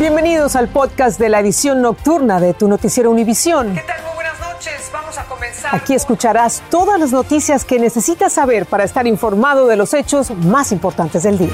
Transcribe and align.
Bienvenidos 0.00 0.56
al 0.56 0.68
podcast 0.68 1.20
de 1.20 1.28
la 1.28 1.40
edición 1.40 1.82
nocturna 1.82 2.40
de 2.40 2.54
tu 2.54 2.68
noticiero 2.68 3.10
Univisión. 3.10 3.74
¿Qué 3.74 3.82
tal? 3.82 4.02
Muy 4.02 4.14
buenas 4.14 4.40
noches. 4.40 4.90
Vamos 4.90 5.18
a 5.18 5.24
comenzar. 5.24 5.74
Aquí 5.74 5.92
escucharás 5.92 6.62
todas 6.70 6.98
las 6.98 7.12
noticias 7.12 7.66
que 7.66 7.78
necesitas 7.78 8.32
saber 8.32 8.64
para 8.64 8.84
estar 8.84 9.06
informado 9.06 9.66
de 9.66 9.76
los 9.76 9.92
hechos 9.92 10.30
más 10.30 10.72
importantes 10.72 11.24
del 11.24 11.36
día. 11.36 11.52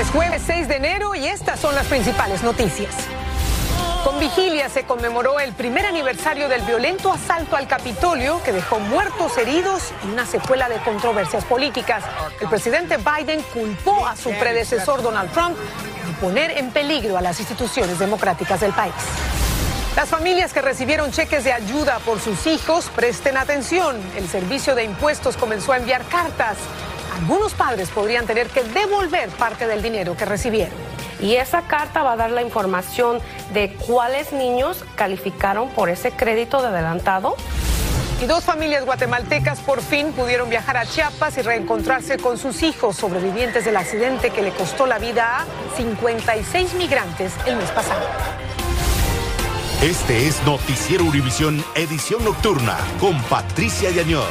Es 0.00 0.10
jueves 0.10 0.42
6 0.44 0.66
de 0.66 0.74
enero 0.74 1.14
y 1.14 1.28
estas 1.28 1.60
son 1.60 1.76
las 1.76 1.86
principales 1.86 2.42
noticias. 2.42 2.92
Con 4.02 4.18
vigilia 4.18 4.68
se 4.68 4.82
conmemoró 4.82 5.38
el 5.38 5.52
primer 5.52 5.86
aniversario 5.86 6.48
del 6.48 6.62
violento 6.62 7.12
asalto 7.12 7.54
al 7.54 7.68
Capitolio 7.68 8.42
que 8.42 8.50
dejó 8.50 8.80
muertos, 8.80 9.38
heridos 9.38 9.92
y 10.04 10.10
una 10.10 10.26
secuela 10.26 10.68
de 10.68 10.78
controversias 10.78 11.44
políticas. 11.44 12.02
El 12.40 12.48
presidente 12.48 12.96
Biden 12.96 13.40
culpó 13.54 14.04
a 14.04 14.16
su 14.16 14.30
predecesor 14.30 15.00
Donald 15.00 15.30
Trump 15.30 15.56
poner 16.20 16.52
en 16.58 16.70
peligro 16.70 17.16
a 17.16 17.20
las 17.20 17.40
instituciones 17.40 17.98
democráticas 17.98 18.60
del 18.60 18.72
país. 18.72 18.94
Las 19.96 20.10
familias 20.10 20.52
que 20.52 20.62
recibieron 20.62 21.10
cheques 21.10 21.42
de 21.42 21.52
ayuda 21.52 21.98
por 22.00 22.20
sus 22.20 22.46
hijos 22.46 22.88
presten 22.94 23.36
atención. 23.36 23.96
El 24.16 24.28
servicio 24.28 24.74
de 24.74 24.84
impuestos 24.84 25.36
comenzó 25.36 25.72
a 25.72 25.78
enviar 25.78 26.04
cartas. 26.04 26.56
Algunos 27.20 27.52
padres 27.54 27.88
podrían 27.90 28.24
tener 28.26 28.46
que 28.48 28.62
devolver 28.62 29.28
parte 29.30 29.66
del 29.66 29.82
dinero 29.82 30.16
que 30.16 30.24
recibieron. 30.24 30.74
Y 31.20 31.34
esa 31.34 31.62
carta 31.62 32.04
va 32.04 32.12
a 32.12 32.16
dar 32.16 32.30
la 32.30 32.42
información 32.42 33.18
de 33.52 33.74
cuáles 33.74 34.32
niños 34.32 34.84
calificaron 34.94 35.68
por 35.70 35.88
ese 35.88 36.12
crédito 36.12 36.62
de 36.62 36.68
adelantado. 36.68 37.34
Y 38.20 38.26
dos 38.26 38.42
familias 38.42 38.84
guatemaltecas 38.84 39.60
por 39.60 39.80
fin 39.80 40.12
pudieron 40.12 40.50
viajar 40.50 40.76
a 40.76 40.84
Chiapas 40.84 41.38
y 41.38 41.42
reencontrarse 41.42 42.18
con 42.18 42.36
sus 42.36 42.64
hijos 42.64 42.96
sobrevivientes 42.96 43.64
del 43.64 43.76
accidente 43.76 44.30
que 44.30 44.42
le 44.42 44.50
costó 44.50 44.86
la 44.86 44.98
vida 44.98 45.42
a 45.42 45.46
56 45.76 46.74
migrantes 46.74 47.32
el 47.46 47.54
mes 47.54 47.70
pasado. 47.70 48.04
Este 49.82 50.26
es 50.26 50.44
Noticiero 50.44 51.04
Univisión 51.04 51.64
Edición 51.76 52.24
Nocturna 52.24 52.76
con 52.98 53.22
Patricia 53.24 53.90
Yañor. 53.90 54.26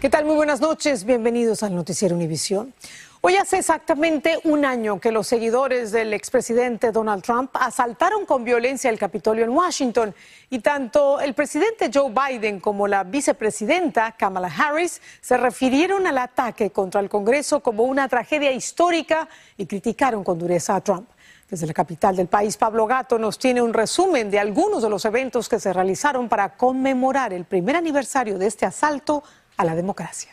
¿Qué 0.00 0.10
tal? 0.10 0.24
Muy 0.24 0.34
buenas 0.34 0.60
noches. 0.60 1.04
Bienvenidos 1.04 1.62
al 1.62 1.76
Noticiero 1.76 2.16
Univisión. 2.16 2.74
Hoy 3.20 3.34
hace 3.34 3.58
exactamente 3.58 4.38
un 4.44 4.64
año 4.64 5.00
que 5.00 5.10
los 5.10 5.26
seguidores 5.26 5.90
del 5.90 6.14
expresidente 6.14 6.92
Donald 6.92 7.24
Trump 7.24 7.50
asaltaron 7.54 8.24
con 8.24 8.44
violencia 8.44 8.90
el 8.90 8.98
Capitolio 8.98 9.44
en 9.44 9.50
Washington 9.50 10.14
y 10.50 10.60
tanto 10.60 11.20
el 11.20 11.34
presidente 11.34 11.90
Joe 11.92 12.12
Biden 12.12 12.60
como 12.60 12.86
la 12.86 13.02
vicepresidenta 13.02 14.12
Kamala 14.12 14.46
Harris 14.56 15.02
se 15.20 15.36
refirieron 15.36 16.06
al 16.06 16.16
ataque 16.16 16.70
contra 16.70 17.00
el 17.00 17.08
Congreso 17.08 17.58
como 17.58 17.82
una 17.82 18.06
tragedia 18.06 18.52
histórica 18.52 19.28
y 19.56 19.66
criticaron 19.66 20.22
con 20.22 20.38
dureza 20.38 20.76
a 20.76 20.80
Trump. 20.80 21.08
Desde 21.50 21.66
la 21.66 21.74
capital 21.74 22.14
del 22.14 22.28
país, 22.28 22.56
Pablo 22.56 22.86
Gato 22.86 23.18
nos 23.18 23.36
tiene 23.36 23.60
un 23.60 23.74
resumen 23.74 24.30
de 24.30 24.38
algunos 24.38 24.80
de 24.80 24.90
los 24.90 25.04
eventos 25.04 25.48
que 25.48 25.58
se 25.58 25.72
realizaron 25.72 26.28
para 26.28 26.56
conmemorar 26.56 27.32
el 27.32 27.46
primer 27.46 27.74
aniversario 27.74 28.38
de 28.38 28.46
este 28.46 28.64
asalto 28.64 29.24
a 29.56 29.64
la 29.64 29.74
democracia. 29.74 30.32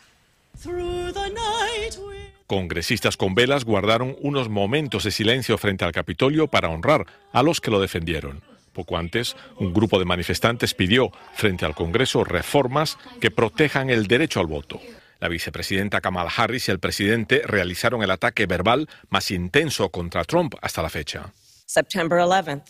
Congresistas 2.48 3.18
con 3.18 3.34
velas 3.34 3.66
guardaron 3.66 4.16
unos 4.22 4.50
momentos 4.50 5.04
de 5.04 5.12
silencio 5.12 5.58
frente 5.58 5.84
al 5.84 5.92
Capitolio 5.92 6.48
para 6.48 6.70
honrar 6.70 7.06
a 7.32 7.42
los 7.42 7.60
que 7.60 7.72
lo 7.72 7.82
defendieron. 7.82 8.44
Poco 8.72 8.98
antes, 8.98 9.36
un 9.58 9.74
grupo 9.74 9.98
de 9.98 10.06
manifestantes 10.06 10.74
pidió 10.74 11.12
frente 11.34 11.66
al 11.66 11.74
Congreso 11.74 12.24
reformas 12.24 12.98
que 13.20 13.32
protejan 13.32 13.90
el 13.90 14.06
derecho 14.06 14.42
al 14.42 14.48
voto. 14.48 14.80
La 15.20 15.30
vicepresidenta 15.30 16.02
Kamala 16.02 16.32
Harris 16.36 16.68
y 16.68 16.72
el 16.72 16.80
presidente 16.80 17.42
realizaron 17.46 18.04
el 18.04 18.12
ataque 18.12 18.46
verbal 18.46 18.90
más 19.10 19.32
intenso 19.32 19.90
contra 19.90 20.24
Trump 20.24 20.56
hasta 20.62 20.84
la 20.84 20.90
fecha. 20.90 21.34
September 21.66 22.20
11, 22.20 22.62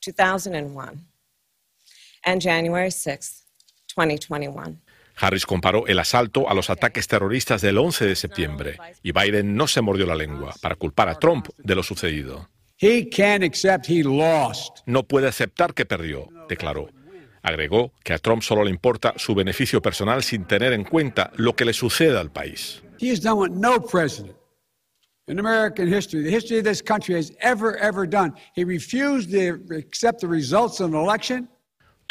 2001 0.00 1.12
and 2.24 2.40
January 2.40 2.90
6, 2.90 3.42
2021. 3.94 4.80
Harris 5.22 5.46
comparó 5.46 5.86
el 5.86 6.00
asalto 6.00 6.50
a 6.50 6.54
los 6.54 6.68
ataques 6.68 7.06
terroristas 7.06 7.62
del 7.62 7.78
11 7.78 8.06
de 8.06 8.16
septiembre 8.16 8.78
y 9.04 9.12
Biden 9.12 9.54
no 9.54 9.68
se 9.68 9.80
mordió 9.80 10.04
la 10.04 10.16
lengua 10.16 10.52
para 10.60 10.74
culpar 10.74 11.08
a 11.08 11.14
Trump 11.14 11.48
de 11.58 11.76
lo 11.76 11.84
sucedido. 11.84 12.48
No 14.86 15.02
puede 15.04 15.28
aceptar 15.28 15.74
que 15.74 15.86
perdió, 15.86 16.28
declaró. 16.48 16.88
Agregó 17.40 17.92
que 18.02 18.14
a 18.14 18.18
Trump 18.18 18.42
solo 18.42 18.64
le 18.64 18.70
importa 18.70 19.14
su 19.16 19.36
beneficio 19.36 19.80
personal 19.80 20.24
sin 20.24 20.44
tener 20.44 20.72
en 20.72 20.82
cuenta 20.82 21.30
lo 21.36 21.54
que 21.54 21.64
le 21.66 21.72
suceda 21.72 22.20
al 22.20 22.32
país. 22.32 22.82
in 25.28 25.38
American 25.38 25.86
history, 25.86 26.22
the 26.22 26.30
history 26.30 26.58
of 26.58 26.64
this 26.64 26.82
country 26.82 27.14
has 27.14 27.32
ever, 27.40 27.76
ever 27.76 28.06
done. 28.06 28.34
He 28.54 28.64
refused 28.64 29.30
to 29.30 29.62
accept 29.70 30.20
the 30.20 30.26
results 30.26 30.80
of 30.80 30.92
an 30.92 30.98
election. 30.98 31.48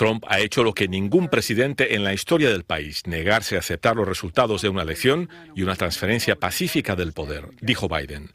Trump 0.02 0.26
ha 0.28 0.40
hecho 0.40 0.64
lo 0.64 0.74
que 0.74 0.88
ningún 0.88 1.28
presidente 1.28 1.94
en 1.94 2.04
la 2.04 2.12
historia 2.12 2.50
del 2.50 2.64
país, 2.64 3.04
negarse 3.06 3.56
a 3.56 3.60
aceptar 3.60 3.96
los 3.96 4.08
resultados 4.08 4.64
de 4.64 4.70
una 4.70 4.82
elección 4.82 5.30
y 5.56 5.62
una 5.62 5.76
transferencia 5.76 6.36
pacífica 6.36 6.96
del 6.96 7.14
poder, 7.14 7.50
dijo 7.62 7.88
Biden. 7.88 8.32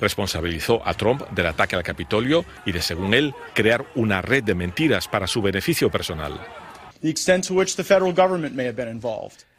Responsabilizó 0.00 0.80
a 0.86 0.94
Trump 0.94 1.28
del 1.30 1.46
ataque 1.46 1.74
al 1.74 1.82
Capitolio 1.82 2.44
y 2.64 2.70
de, 2.70 2.80
según 2.80 3.14
él, 3.14 3.34
crear 3.52 3.84
una 3.96 4.22
red 4.22 4.44
de 4.44 4.54
mentiras 4.54 5.08
para 5.08 5.26
su 5.26 5.42
beneficio 5.42 5.90
personal. 5.90 6.38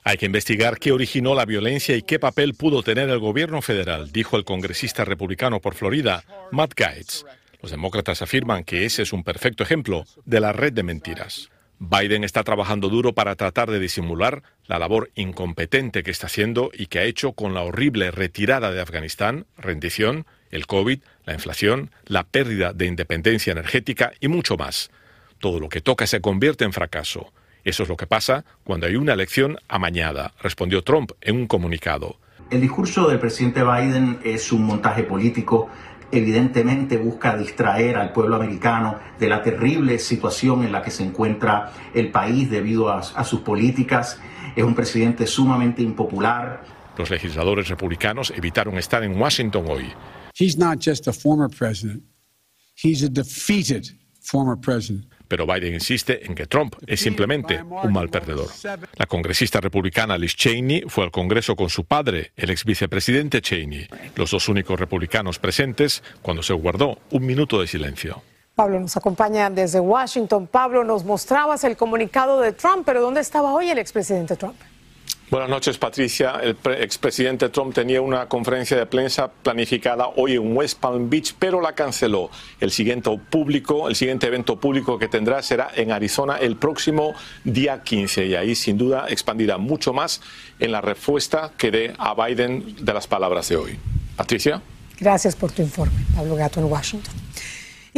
Hay 0.05 0.15
que 0.15 0.27
investigar 0.27 0.77
qué 0.77 0.93
originó 0.93 1.35
la 1.35 1.43
violencia 1.43 1.93
y 1.97 2.03
qué 2.03 2.19
papel 2.19 2.53
pudo 2.53 2.83
tener 2.83 3.09
el 3.09 3.19
gobierno 3.19 3.61
federal, 3.61 4.13
dijo 4.13 4.37
el 4.37 4.45
congresista 4.45 5.03
republicano 5.03 5.59
por 5.59 5.75
Florida, 5.75 6.23
Matt 6.53 6.71
Gaetz. 6.73 7.25
Los 7.61 7.71
demócratas 7.71 8.21
afirman 8.21 8.63
que 8.63 8.85
ese 8.85 9.01
es 9.01 9.11
un 9.11 9.23
perfecto 9.23 9.63
ejemplo 9.63 10.05
de 10.25 10.39
la 10.39 10.53
red 10.53 10.71
de 10.71 10.83
mentiras. 10.83 11.49
Biden 11.79 12.25
está 12.25 12.43
trabajando 12.43 12.89
duro 12.89 13.13
para 13.13 13.35
tratar 13.35 13.71
de 13.71 13.79
disimular 13.79 14.43
la 14.65 14.79
labor 14.79 15.11
incompetente 15.15 16.03
que 16.03 16.11
está 16.11 16.27
haciendo 16.27 16.71
y 16.73 16.87
que 16.87 16.99
ha 16.99 17.03
hecho 17.03 17.31
con 17.31 17.53
la 17.53 17.61
horrible 17.61 18.11
retirada 18.11 18.71
de 18.71 18.81
Afganistán, 18.81 19.45
rendición, 19.57 20.25
el 20.51 20.67
COVID, 20.67 20.99
la 21.25 21.33
inflación, 21.33 21.91
la 22.05 22.23
pérdida 22.23 22.73
de 22.73 22.85
independencia 22.85 23.51
energética 23.51 24.11
y 24.19 24.27
mucho 24.27 24.57
más. 24.57 24.91
Todo 25.39 25.59
lo 25.59 25.69
que 25.69 25.79
toca 25.79 26.05
se 26.05 26.19
convierte 26.19 26.65
en 26.65 26.73
fracaso. 26.73 27.31
Eso 27.63 27.83
es 27.83 27.89
lo 27.89 27.95
que 27.97 28.07
pasa 28.07 28.43
cuando 28.63 28.87
hay 28.87 28.95
una 28.95 29.13
elección 29.13 29.57
amañada, 29.67 30.33
respondió 30.41 30.81
Trump 30.83 31.11
en 31.21 31.37
un 31.37 31.47
comunicado. 31.47 32.19
El 32.49 32.61
discurso 32.61 33.07
del 33.07 33.19
presidente 33.19 33.63
Biden 33.63 34.19
es 34.23 34.51
un 34.51 34.63
montaje 34.63 35.03
político 35.03 35.69
evidentemente 36.11 36.97
busca 36.97 37.37
distraer 37.37 37.97
al 37.97 38.11
pueblo 38.13 38.35
americano 38.35 38.99
de 39.19 39.29
la 39.29 39.41
terrible 39.41 39.99
situación 39.99 40.63
en 40.63 40.71
la 40.71 40.81
que 40.81 40.91
se 40.91 41.03
encuentra 41.03 41.71
el 41.93 42.11
país 42.11 42.49
debido 42.49 42.89
a, 42.89 43.23
sus 43.23 43.41
políticas. 43.41 44.19
Es 44.55 44.63
un 44.63 44.75
presidente 44.75 45.27
sumamente 45.27 45.81
impopular. 45.81 46.63
Los 46.97 47.09
legisladores 47.09 47.69
republicanos 47.69 48.31
evitaron 48.35 48.77
estar 48.77 49.03
en 49.03 49.19
Washington 49.19 49.65
hoy. 49.67 49.85
He's 50.37 50.57
not 50.57 50.79
just 50.79 51.07
a 51.07 51.13
former 51.13 51.49
president. 51.49 52.03
He's 52.75 53.03
a 53.03 53.09
defeated 53.09 53.85
former 54.21 54.57
president 54.57 55.05
pero 55.29 55.45
Biden 55.45 55.75
insiste 55.75 56.25
en 56.25 56.35
que 56.35 56.47
Trump 56.47 56.75
es 56.85 56.99
simplemente 56.99 57.63
un 57.63 57.93
mal 57.93 58.09
perdedor. 58.09 58.49
La 58.95 59.05
congresista 59.05 59.61
republicana 59.61 60.17
Liz 60.17 60.35
Cheney 60.35 60.83
fue 60.87 61.05
al 61.05 61.11
Congreso 61.11 61.55
con 61.55 61.69
su 61.69 61.85
padre, 61.85 62.33
el 62.35 62.49
ex 62.49 62.65
vicepresidente 62.65 63.41
Cheney, 63.41 63.87
los 64.15 64.31
dos 64.31 64.49
únicos 64.49 64.77
republicanos 64.77 65.39
presentes 65.39 66.03
cuando 66.21 66.43
se 66.43 66.53
guardó 66.53 66.97
un 67.11 67.25
minuto 67.25 67.61
de 67.61 67.67
silencio. 67.67 68.21
Pablo 68.55 68.79
nos 68.79 68.97
acompaña 68.97 69.49
desde 69.49 69.79
Washington. 69.79 70.47
Pablo, 70.47 70.83
nos 70.83 71.05
mostrabas 71.05 71.63
el 71.63 71.77
comunicado 71.77 72.41
de 72.41 72.51
Trump, 72.51 72.83
pero 72.85 72.99
¿dónde 72.99 73.21
estaba 73.21 73.53
hoy 73.53 73.69
el 73.69 73.77
expresidente 73.77 74.35
Trump? 74.35 74.55
Buenas 75.29 75.49
noches, 75.51 75.77
Patricia. 75.77 76.39
El 76.41 76.57
expresidente 76.79 77.49
Trump 77.49 77.75
tenía 77.75 78.01
una 78.01 78.27
conferencia 78.27 78.75
de 78.75 78.87
prensa 78.87 79.27
planificada 79.27 80.07
hoy 80.15 80.33
en 80.33 80.57
West 80.57 80.79
Palm 80.79 81.07
Beach, 81.07 81.35
pero 81.37 81.61
la 81.61 81.73
canceló. 81.73 82.31
El 82.59 82.71
siguiente 82.71 83.15
público, 83.29 83.89
el 83.89 83.95
siguiente 83.95 84.25
evento 84.25 84.59
público 84.59 84.97
que 84.97 85.07
tendrá 85.07 85.43
será 85.43 85.69
en 85.75 85.91
Arizona 85.91 86.37
el 86.37 86.55
próximo 86.55 87.13
día 87.43 87.83
15 87.83 88.25
y 88.25 88.33
ahí 88.33 88.55
sin 88.55 88.79
duda 88.79 89.05
expandirá 89.07 89.59
mucho 89.59 89.93
más 89.93 90.19
en 90.57 90.71
la 90.71 90.81
respuesta 90.81 91.51
que 91.55 91.69
dé 91.69 91.93
a 91.99 92.15
Biden 92.15 92.77
de 92.83 92.91
las 92.91 93.05
palabras 93.05 93.49
de 93.49 93.57
hoy. 93.57 93.77
Patricia. 94.15 94.63
Gracias 94.99 95.35
por 95.35 95.51
tu 95.51 95.61
informe, 95.61 96.05
Pablo 96.15 96.37
Gato 96.37 96.59
en 96.59 96.65
Washington. 96.65 97.18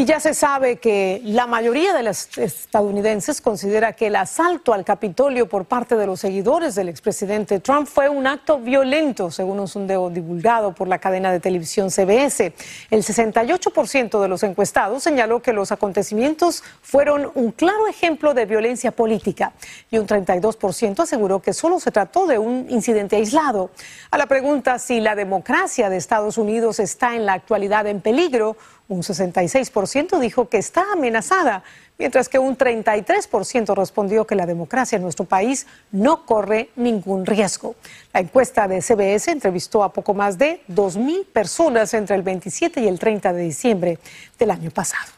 Y 0.02 0.06
ya 0.06 0.20
se 0.20 0.34
sabe 0.34 0.78
que 0.78 1.22
la 1.24 1.46
mayoría 1.46 1.94
de 1.94 2.02
los 2.02 2.36
estadounidenses 2.36 3.40
considera 3.40 3.94
que 3.94 4.08
el 4.08 4.16
asalto 4.16 4.74
al 4.74 4.84
Capitolio 4.84 5.48
por 5.48 5.66
parte 5.66 5.96
de 5.96 6.08
los 6.08 6.22
seguidores 6.22 6.74
del 6.74 6.90
expresidente 6.90 7.60
Trump 7.60 7.88
fue 7.88 8.10
un 8.10 8.26
acto 8.26 8.58
violento, 8.58 9.30
según 9.30 9.60
un 9.60 9.68
sondeo 9.68 10.10
divulgado 10.10 10.74
por 10.74 10.88
la 10.88 10.98
cadena 10.98 11.32
de 11.32 11.40
televisión 11.40 11.92
CBS. 11.92 12.52
El 12.90 13.04
68% 13.04 14.20
de 14.20 14.28
los 14.28 14.42
encuestados 14.42 15.04
señaló 15.04 15.40
que 15.44 15.54
los 15.54 15.72
acontecimientos 15.72 16.64
fueron 16.82 17.30
un 17.36 17.52
claro 17.52 17.88
ejemplo 17.88 18.34
de 18.34 18.48
violencia 18.48 18.90
política 18.90 19.54
y 19.92 20.00
un 20.00 20.08
32% 20.08 21.02
aseguró 21.02 21.44
que 21.44 21.54
solo 21.54 21.80
se 21.80 21.92
trató 21.92 22.26
de 22.26 22.40
un 22.40 22.66
incidente 22.72 23.18
aislado. 23.18 23.70
A 24.10 24.18
la 24.18 24.26
pregunta 24.26 24.80
si 24.80 25.00
la 25.00 25.14
democracia 25.14 25.92
de 25.92 25.98
Estados 25.98 26.40
Unidos 26.40 26.80
está 26.80 27.16
en 27.16 27.28
la 27.28 27.34
actualidad 27.34 27.86
en 27.86 28.02
peligro, 28.02 28.58
un 28.88 29.02
66% 29.02 30.20
dijo 30.20 30.50
que 30.50 30.58
está 30.58 30.84
amenazada, 30.92 31.64
mientras 31.98 32.28
que 32.30 32.40
un 32.40 32.58
33% 32.58 33.76
respondió 33.76 34.26
que 34.26 34.36
la 34.36 34.46
democracia 34.46 34.96
en 34.96 35.02
nuestro 35.02 35.26
país 35.26 35.68
no 35.92 36.26
corre 36.26 36.70
ningún 36.76 37.26
riesgo. 37.26 37.76
La 38.14 38.20
encuesta 38.20 38.68
de 38.68 38.82
CBS 38.82 39.32
entrevistó 39.32 39.84
a 39.84 39.94
poco 39.94 40.14
más 40.14 40.38
de 40.38 40.62
2.000 40.70 41.26
personas 41.28 41.94
entre 41.94 42.16
el 42.16 42.24
27 42.24 42.82
y 42.82 42.88
el 42.88 43.00
30 43.00 43.34
de 43.34 43.44
diciembre 43.44 44.00
del 44.38 44.52
año 44.52 44.72
pasado. 44.72 45.12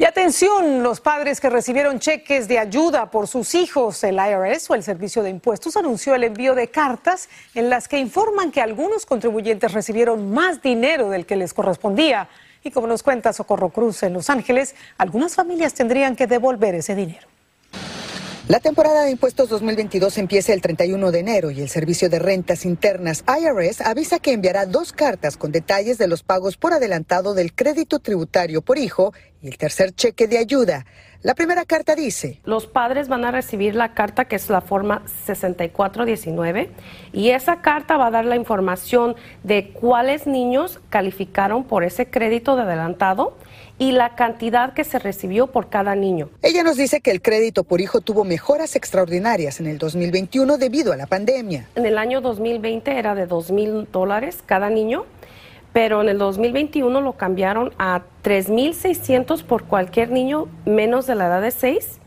Y 0.00 0.04
atención, 0.04 0.84
los 0.84 1.00
padres 1.00 1.40
que 1.40 1.50
recibieron 1.50 1.98
cheques 1.98 2.46
de 2.46 2.60
ayuda 2.60 3.10
por 3.10 3.26
sus 3.26 3.56
hijos, 3.56 4.04
el 4.04 4.14
IRS 4.14 4.70
o 4.70 4.76
el 4.76 4.84
Servicio 4.84 5.24
de 5.24 5.30
Impuestos 5.30 5.76
anunció 5.76 6.14
el 6.14 6.22
envío 6.22 6.54
de 6.54 6.68
cartas 6.68 7.28
en 7.52 7.68
las 7.68 7.88
que 7.88 7.98
informan 7.98 8.52
que 8.52 8.60
algunos 8.60 9.04
contribuyentes 9.04 9.72
recibieron 9.72 10.30
más 10.30 10.62
dinero 10.62 11.10
del 11.10 11.26
que 11.26 11.34
les 11.34 11.52
correspondía. 11.52 12.28
Y 12.64 12.70
como 12.70 12.86
nos 12.86 13.02
cuenta 13.02 13.32
Socorro 13.32 13.70
Cruz 13.70 14.02
en 14.02 14.12
Los 14.12 14.30
Ángeles, 14.30 14.74
algunas 14.96 15.34
familias 15.34 15.74
tendrían 15.74 16.16
que 16.16 16.26
devolver 16.26 16.74
ese 16.74 16.94
dinero. 16.94 17.28
La 18.48 18.60
temporada 18.60 19.04
de 19.04 19.10
impuestos 19.10 19.50
2022 19.50 20.16
empieza 20.16 20.54
el 20.54 20.62
31 20.62 21.10
de 21.10 21.18
enero 21.18 21.50
y 21.50 21.60
el 21.60 21.68
Servicio 21.68 22.08
de 22.08 22.18
Rentas 22.18 22.64
Internas 22.64 23.22
IRS 23.28 23.82
avisa 23.82 24.20
que 24.20 24.32
enviará 24.32 24.64
dos 24.64 24.94
cartas 24.94 25.36
con 25.36 25.52
detalles 25.52 25.98
de 25.98 26.08
los 26.08 26.22
pagos 26.22 26.56
por 26.56 26.72
adelantado 26.72 27.34
del 27.34 27.52
crédito 27.52 27.98
tributario 27.98 28.62
por 28.62 28.78
hijo 28.78 29.12
y 29.42 29.48
el 29.48 29.58
tercer 29.58 29.92
cheque 29.92 30.26
de 30.28 30.38
ayuda. 30.38 30.86
La 31.20 31.34
primera 31.34 31.66
carta 31.66 31.94
dice, 31.94 32.40
los 32.44 32.66
padres 32.66 33.08
van 33.08 33.26
a 33.26 33.30
recibir 33.30 33.74
la 33.74 33.92
carta 33.92 34.24
que 34.24 34.36
es 34.36 34.48
la 34.48 34.62
forma 34.62 35.02
6419 35.26 36.70
y 37.12 37.30
esa 37.30 37.60
carta 37.60 37.98
va 37.98 38.06
a 38.06 38.10
dar 38.10 38.24
la 38.24 38.36
información 38.36 39.14
de 39.42 39.72
cuáles 39.72 40.26
niños 40.26 40.80
calificaron 40.88 41.64
por 41.64 41.84
ese 41.84 42.08
crédito 42.08 42.56
de 42.56 42.62
adelantado 42.62 43.36
y 43.78 43.92
la 43.92 44.14
cantidad 44.16 44.72
que 44.74 44.84
se 44.84 44.98
recibió 44.98 45.46
por 45.46 45.68
cada 45.68 45.94
niño. 45.94 46.30
Ella 46.42 46.62
nos 46.62 46.76
dice 46.76 47.00
que 47.00 47.10
el 47.10 47.22
crédito 47.22 47.64
por 47.64 47.80
hijo 47.80 48.00
tuvo 48.00 48.24
mejoras 48.24 48.76
extraordinarias 48.76 49.60
en 49.60 49.66
el 49.66 49.78
2021 49.78 50.58
debido 50.58 50.92
a 50.92 50.96
la 50.96 51.06
pandemia. 51.06 51.66
En 51.76 51.86
el 51.86 51.98
año 51.98 52.20
2020 52.20 52.98
era 52.98 53.14
de 53.14 53.26
2 53.26 53.50
mil 53.52 53.88
dólares 53.90 54.42
cada 54.44 54.70
niño 54.70 55.06
pero 55.72 56.00
en 56.00 56.08
el 56.08 56.18
2021 56.18 57.00
lo 57.00 57.12
cambiaron 57.12 57.72
a 57.78 58.02
3.600 58.24 59.44
por 59.44 59.64
cualquier 59.64 60.10
niño 60.10 60.48
menos 60.64 61.06
de 61.06 61.14
la 61.14 61.26
edad 61.26 61.42
de 61.42 61.50
6 61.50 61.97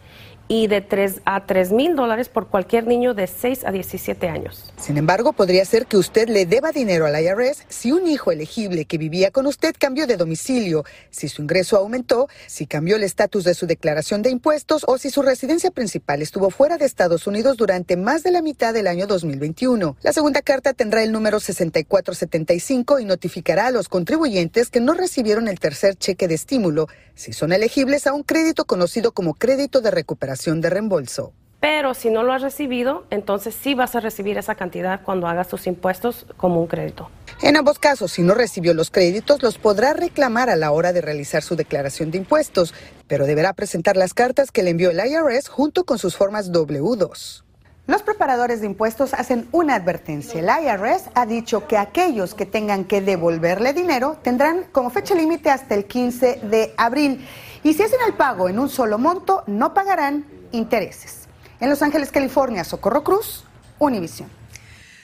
y 0.51 0.67
de 0.67 0.81
3 0.81 1.21
a 1.23 1.45
3 1.45 1.71
mil 1.71 1.95
dólares 1.95 2.27
por 2.27 2.49
cualquier 2.49 2.85
niño 2.85 3.13
de 3.13 3.25
6 3.25 3.63
a 3.63 3.71
17 3.71 4.27
años. 4.27 4.73
Sin 4.75 4.97
embargo, 4.97 5.31
podría 5.31 5.63
ser 5.63 5.85
que 5.85 5.95
usted 5.95 6.27
le 6.27 6.45
deba 6.45 6.73
dinero 6.73 7.05
al 7.05 7.17
IRS 7.23 7.63
si 7.69 7.93
un 7.93 8.05
hijo 8.05 8.33
elegible 8.33 8.83
que 8.83 8.97
vivía 8.97 9.31
con 9.31 9.47
usted 9.47 9.73
cambió 9.79 10.07
de 10.07 10.17
domicilio, 10.17 10.83
si 11.09 11.29
su 11.29 11.41
ingreso 11.41 11.77
aumentó, 11.77 12.27
si 12.47 12.67
cambió 12.67 12.97
el 12.97 13.03
estatus 13.03 13.45
de 13.45 13.53
su 13.53 13.65
declaración 13.65 14.23
de 14.23 14.29
impuestos 14.29 14.83
o 14.89 14.97
si 14.97 15.09
su 15.09 15.21
residencia 15.21 15.71
principal 15.71 16.21
estuvo 16.21 16.49
fuera 16.49 16.77
de 16.77 16.83
Estados 16.83 17.27
Unidos 17.27 17.55
durante 17.55 17.95
más 17.95 18.21
de 18.21 18.31
la 18.31 18.41
mitad 18.41 18.73
del 18.73 18.87
año 18.87 19.07
2021. 19.07 19.95
La 20.01 20.11
segunda 20.11 20.41
carta 20.41 20.73
tendrá 20.73 21.01
el 21.01 21.13
número 21.13 21.39
6475 21.39 22.99
y 22.99 23.05
notificará 23.05 23.67
a 23.67 23.71
los 23.71 23.87
contribuyentes 23.87 24.69
que 24.69 24.81
no 24.81 24.95
recibieron 24.95 25.47
el 25.47 25.61
tercer 25.61 25.95
cheque 25.95 26.27
de 26.27 26.35
estímulo 26.35 26.87
si 27.15 27.31
son 27.31 27.53
elegibles 27.53 28.07
a 28.07 28.13
un 28.13 28.23
crédito 28.23 28.65
conocido 28.65 29.11
como 29.11 29.35
crédito 29.35 29.79
de 29.79 29.91
recuperación 29.91 30.40
de 30.49 30.69
reembolso. 30.69 31.33
Pero 31.59 31.93
si 31.93 32.09
no 32.09 32.23
lo 32.23 32.33
has 32.33 32.41
recibido, 32.41 33.05
entonces 33.11 33.53
sí 33.53 33.75
vas 33.75 33.95
a 33.95 33.99
recibir 33.99 34.39
esa 34.39 34.55
cantidad 34.55 35.01
cuando 35.03 35.27
hagas 35.27 35.47
tus 35.47 35.67
impuestos 35.67 36.25
como 36.35 36.59
un 36.59 36.65
crédito. 36.65 37.09
En 37.43 37.55
ambos 37.55 37.77
casos, 37.77 38.11
si 38.11 38.23
no 38.23 38.33
recibió 38.33 38.73
los 38.73 38.89
créditos, 38.89 39.43
los 39.43 39.59
podrá 39.59 39.93
reclamar 39.93 40.49
a 40.49 40.55
la 40.55 40.71
hora 40.71 40.91
de 40.91 41.01
realizar 41.01 41.43
su 41.43 41.55
declaración 41.55 42.09
de 42.09 42.17
impuestos, 42.17 42.73
pero 43.07 43.27
deberá 43.27 43.53
presentar 43.53 43.95
las 43.95 44.15
cartas 44.15 44.51
que 44.51 44.63
le 44.63 44.71
envió 44.71 44.89
el 44.89 44.99
IRS 44.99 45.49
junto 45.49 45.83
con 45.83 45.99
sus 45.99 46.17
formas 46.17 46.51
W2. 46.51 47.43
Los 47.87 48.03
preparadores 48.03 48.61
de 48.61 48.67
impuestos 48.67 49.13
hacen 49.13 49.47
una 49.51 49.75
advertencia. 49.75 50.39
El 50.39 50.45
IRS 50.65 51.09
ha 51.13 51.25
dicho 51.25 51.67
que 51.67 51.77
aquellos 51.77 52.33
que 52.33 52.45
tengan 52.45 52.85
que 52.85 53.01
devolverle 53.01 53.73
dinero 53.73 54.17
tendrán 54.21 54.65
como 54.71 54.91
fecha 54.91 55.13
límite 55.13 55.49
hasta 55.49 55.75
el 55.75 55.85
15 55.85 56.41
de 56.43 56.73
abril. 56.77 57.25
Y 57.63 57.73
si 57.73 57.83
hacen 57.83 57.99
el 58.07 58.13
pago 58.13 58.49
en 58.49 58.59
un 58.59 58.69
solo 58.69 58.97
monto, 58.97 59.43
no 59.47 59.73
pagarán 59.73 60.25
intereses. 60.51 61.27
En 61.59 61.69
Los 61.69 61.81
Ángeles, 61.81 62.11
California, 62.11 62.63
Socorro 62.63 63.03
Cruz, 63.03 63.45
Univision. 63.77 64.29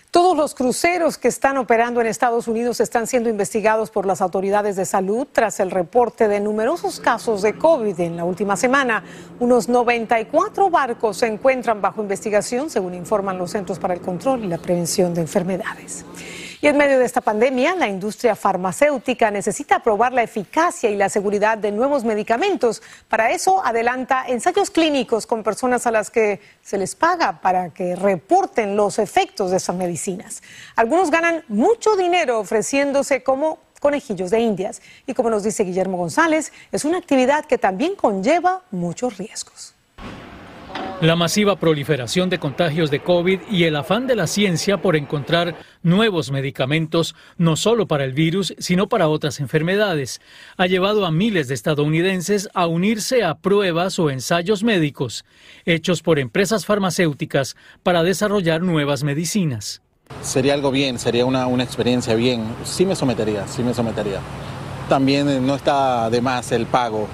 Todos 0.09 0.36
los 0.36 0.56
cruceros 0.56 1.18
que 1.19 1.27
están 1.27 1.57
operando 1.57 2.01
en 2.01 2.07
Estados 2.07 2.48
Unidos 2.48 2.80
están 2.80 3.06
siendo 3.06 3.30
investigados 3.30 3.92
por 3.92 4.07
las 4.07 4.21
autoridades 4.21 4.75
de 4.75 4.86
salud 4.86 5.27
tras 5.31 5.59
el 5.59 5.69
reporte 5.69 6.27
de 6.27 6.39
numerosos 6.39 7.00
casos 7.00 7.44
de 7.44 7.56
COVID 7.56 8.00
en 8.00 8.18
la 8.18 8.24
última 8.24 8.56
semana. 8.56 9.03
Unos 9.39 9.69
94 9.69 10.71
barcos 10.71 11.18
se 11.18 11.27
encuentran 11.27 11.81
bajo 11.81 12.01
investigación, 12.01 12.71
según 12.71 12.95
informan 12.95 13.38
los 13.38 13.51
Centros 13.51 13.77
para 13.77 13.94
el 13.94 14.01
Control 14.01 14.44
y 14.45 14.48
la 14.48 14.57
Prevención 14.57 15.13
de 15.13 15.21
Enfermedades. 15.21 16.06
Y 16.59 16.68
en 16.68 16.77
medio 16.77 16.98
de 16.98 17.06
esta 17.06 17.21
pandemia, 17.21 17.75
la 17.75 17.88
industria 17.88 18.36
farmacéutica 18.36 19.30
necesita 19.30 19.83
probar 19.83 20.13
la 20.13 20.24
eficacia 20.24 20.89
y 20.89 20.95
la 20.95 21.07
seguridad 21.07 21.57
de 21.57 21.71
nuevos 21.71 22.04
medicamentos. 22.04 22.81
Para 23.07 23.31
eso 23.31 23.63
adelanta 23.63 24.25
ensayos 24.27 24.71
clínicos 24.71 25.27
con 25.27 25.44
personas 25.44 25.86
a 25.86 25.92
las 25.92 26.09
que 26.09 26.39
se 26.63 26.80
les 26.80 26.95
paga 26.95 27.42
para 27.42 27.69
que 27.69 27.95
reporten 27.95 28.75
los 28.75 28.98
efectos 28.98 29.51
de 29.51 29.57
esas 29.57 29.75
medicinas. 29.75 30.42
Algunos 30.75 31.12
ganan 31.12 31.44
mucho 31.48 31.95
dinero 31.95 32.39
ofreciéndose 32.39 33.21
como 33.21 33.60
conejillos 33.80 34.31
de 34.31 34.39
indias. 34.39 34.81
Y 35.06 35.13
como 35.13 35.30
nos 35.30 35.44
dice 35.44 35.63
Guillermo 35.63 35.98
González, 35.98 36.51
es 36.71 36.86
una 36.86 36.98
actividad 36.98 37.45
que 37.45 37.60
también 37.60 37.95
conlleva 37.95 38.63
muchos 38.71 39.18
riesgos. 39.18 39.75
La 40.99 41.15
masiva 41.15 41.57
proliferación 41.57 42.27
de 42.27 42.39
contagios 42.39 42.89
de 42.89 43.03
COVID 43.03 43.41
y 43.51 43.65
el 43.65 43.75
afán 43.75 44.07
de 44.07 44.15
la 44.15 44.25
ciencia 44.25 44.81
por 44.81 44.95
encontrar 44.95 45.55
nuevos 45.83 46.31
medicamentos, 46.31 47.13
no 47.38 47.55
solo 47.55 47.88
para 47.88 48.03
el 48.03 48.13
virus, 48.13 48.55
sino 48.57 48.89
para 48.89 49.07
otras 49.07 49.39
enfermedades, 49.39 50.21
ha 50.57 50.65
llevado 50.65 51.05
a 51.05 51.11
miles 51.11 51.47
de 51.49 51.53
estadounidenses 51.53 52.49
a 52.55 52.65
unirse 52.65 53.23
a 53.23 53.35
pruebas 53.35 53.99
o 53.99 54.09
ensayos 54.09 54.63
médicos 54.63 55.23
hechos 55.65 56.01
por 56.01 56.17
empresas 56.17 56.65
farmacéuticas 56.65 57.55
para 57.83 58.01
desarrollar 58.01 58.63
nuevas 58.63 59.03
medicinas. 59.03 59.83
Sería 60.23 60.55
algo 60.55 60.71
bien, 60.71 60.97
sería 60.97 61.27
una, 61.27 61.45
una 61.45 61.63
experiencia 61.63 62.15
bien. 62.15 62.43
Sí 62.63 62.88
me 62.88 62.95
sometería, 62.95 63.47
sí 63.47 63.61
me 63.61 63.75
sometería. 63.75 64.19
También 64.89 65.45
no 65.45 65.53
está 65.53 66.09
de 66.09 66.21
más 66.21 66.51
el 66.53 66.65
pago 66.65 67.07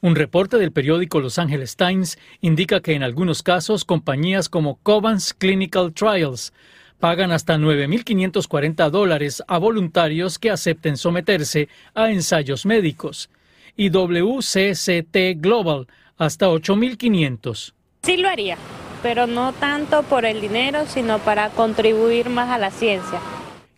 un 0.00 0.14
reporte 0.14 0.58
del 0.58 0.72
periódico 0.72 1.20
Los 1.20 1.38
Angeles 1.38 1.76
Times 1.76 2.18
indica 2.40 2.80
que 2.80 2.94
en 2.94 3.02
algunos 3.02 3.42
casos 3.42 3.84
compañías 3.84 4.48
como 4.48 4.76
Covance 4.82 5.34
Clinical 5.36 5.92
Trials 5.92 6.52
pagan 7.00 7.32
hasta 7.32 7.56
9.540 7.56 8.90
dólares 8.90 9.42
a 9.48 9.58
voluntarios 9.58 10.38
que 10.38 10.50
acepten 10.50 10.96
someterse 10.96 11.68
a 11.94 12.10
ensayos 12.10 12.64
médicos 12.64 13.28
y 13.76 13.90
WCCT 13.90 15.40
Global 15.40 15.86
hasta 16.16 16.48
8.500. 16.48 17.72
Sí 18.02 18.16
lo 18.16 18.28
haría, 18.28 18.56
pero 19.02 19.26
no 19.26 19.52
tanto 19.52 20.02
por 20.04 20.24
el 20.24 20.40
dinero, 20.40 20.86
sino 20.86 21.18
para 21.18 21.50
contribuir 21.50 22.28
más 22.30 22.50
a 22.50 22.58
la 22.58 22.70
ciencia. 22.70 23.20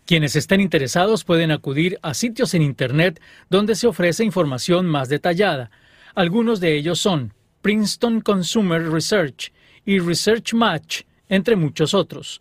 Quienes 0.06 0.36
estén 0.36 0.60
interesados 0.60 1.24
pueden 1.24 1.50
acudir 1.50 1.98
a 2.02 2.14
sitios 2.14 2.54
en 2.54 2.62
Internet 2.62 3.20
donde 3.48 3.74
se 3.74 3.86
ofrece 3.86 4.24
información 4.24 4.86
más 4.86 5.08
detallada 5.08 5.70
algunos 6.14 6.60
de 6.60 6.76
ellos 6.76 6.98
son 6.98 7.32
Princeton 7.62 8.20
Consumer 8.20 8.90
Research 8.90 9.52
y 9.84 9.98
Research 9.98 10.54
Match, 10.54 11.02
entre 11.28 11.56
muchos 11.56 11.94
otros. 11.94 12.40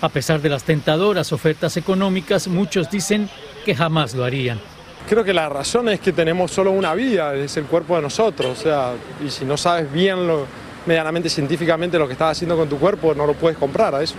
A 0.00 0.08
pesar 0.08 0.40
de 0.40 0.48
las 0.48 0.64
tentadoras 0.64 1.32
ofertas 1.32 1.76
económicas, 1.76 2.48
muchos 2.48 2.90
dicen 2.90 3.28
que 3.64 3.74
jamás 3.74 4.14
lo 4.14 4.24
harían. 4.24 4.60
Creo 5.08 5.24
que 5.24 5.32
la 5.32 5.48
razón 5.48 5.88
es 5.88 6.00
que 6.00 6.12
tenemos 6.12 6.50
solo 6.50 6.72
una 6.72 6.94
vida, 6.94 7.34
es 7.34 7.56
el 7.56 7.64
cuerpo 7.64 7.96
de 7.96 8.02
nosotros, 8.02 8.58
o 8.58 8.62
sea, 8.62 8.94
y 9.24 9.30
si 9.30 9.44
no 9.44 9.56
sabes 9.56 9.92
bien 9.92 10.26
lo, 10.26 10.46
medianamente 10.86 11.28
científicamente 11.28 11.98
lo 11.98 12.06
que 12.06 12.12
estás 12.12 12.32
haciendo 12.32 12.56
con 12.56 12.68
tu 12.68 12.78
cuerpo, 12.78 13.14
no 13.14 13.26
lo 13.26 13.34
puedes 13.34 13.58
comprar 13.58 13.94
a 13.94 14.02
eso. 14.02 14.16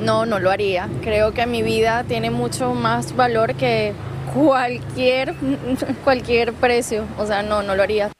No, 0.00 0.26
no 0.26 0.38
lo 0.38 0.50
haría. 0.50 0.88
Creo 1.02 1.32
que 1.32 1.46
mi 1.46 1.62
vida 1.62 2.04
tiene 2.04 2.30
mucho 2.30 2.74
más 2.74 3.14
valor 3.16 3.54
que 3.54 3.92
cualquier, 4.36 5.34
cualquier 6.04 6.52
precio. 6.52 7.06
O 7.18 7.26
sea, 7.26 7.42
no, 7.42 7.62
no 7.62 7.74
lo 7.74 7.82
haría. 7.82 8.10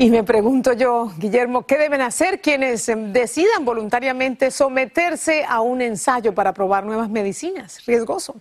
Y 0.00 0.10
me 0.10 0.22
pregunto 0.22 0.72
yo, 0.74 1.12
Guillermo, 1.18 1.66
¿qué 1.66 1.76
deben 1.76 2.00
hacer 2.00 2.40
quienes 2.40 2.88
em, 2.88 3.12
decidan 3.12 3.64
voluntariamente 3.64 4.52
someterse 4.52 5.44
a 5.44 5.60
un 5.60 5.82
ensayo 5.82 6.32
para 6.32 6.54
probar 6.54 6.86
nuevas 6.86 7.10
medicinas? 7.10 7.84
Riesgoso. 7.84 8.36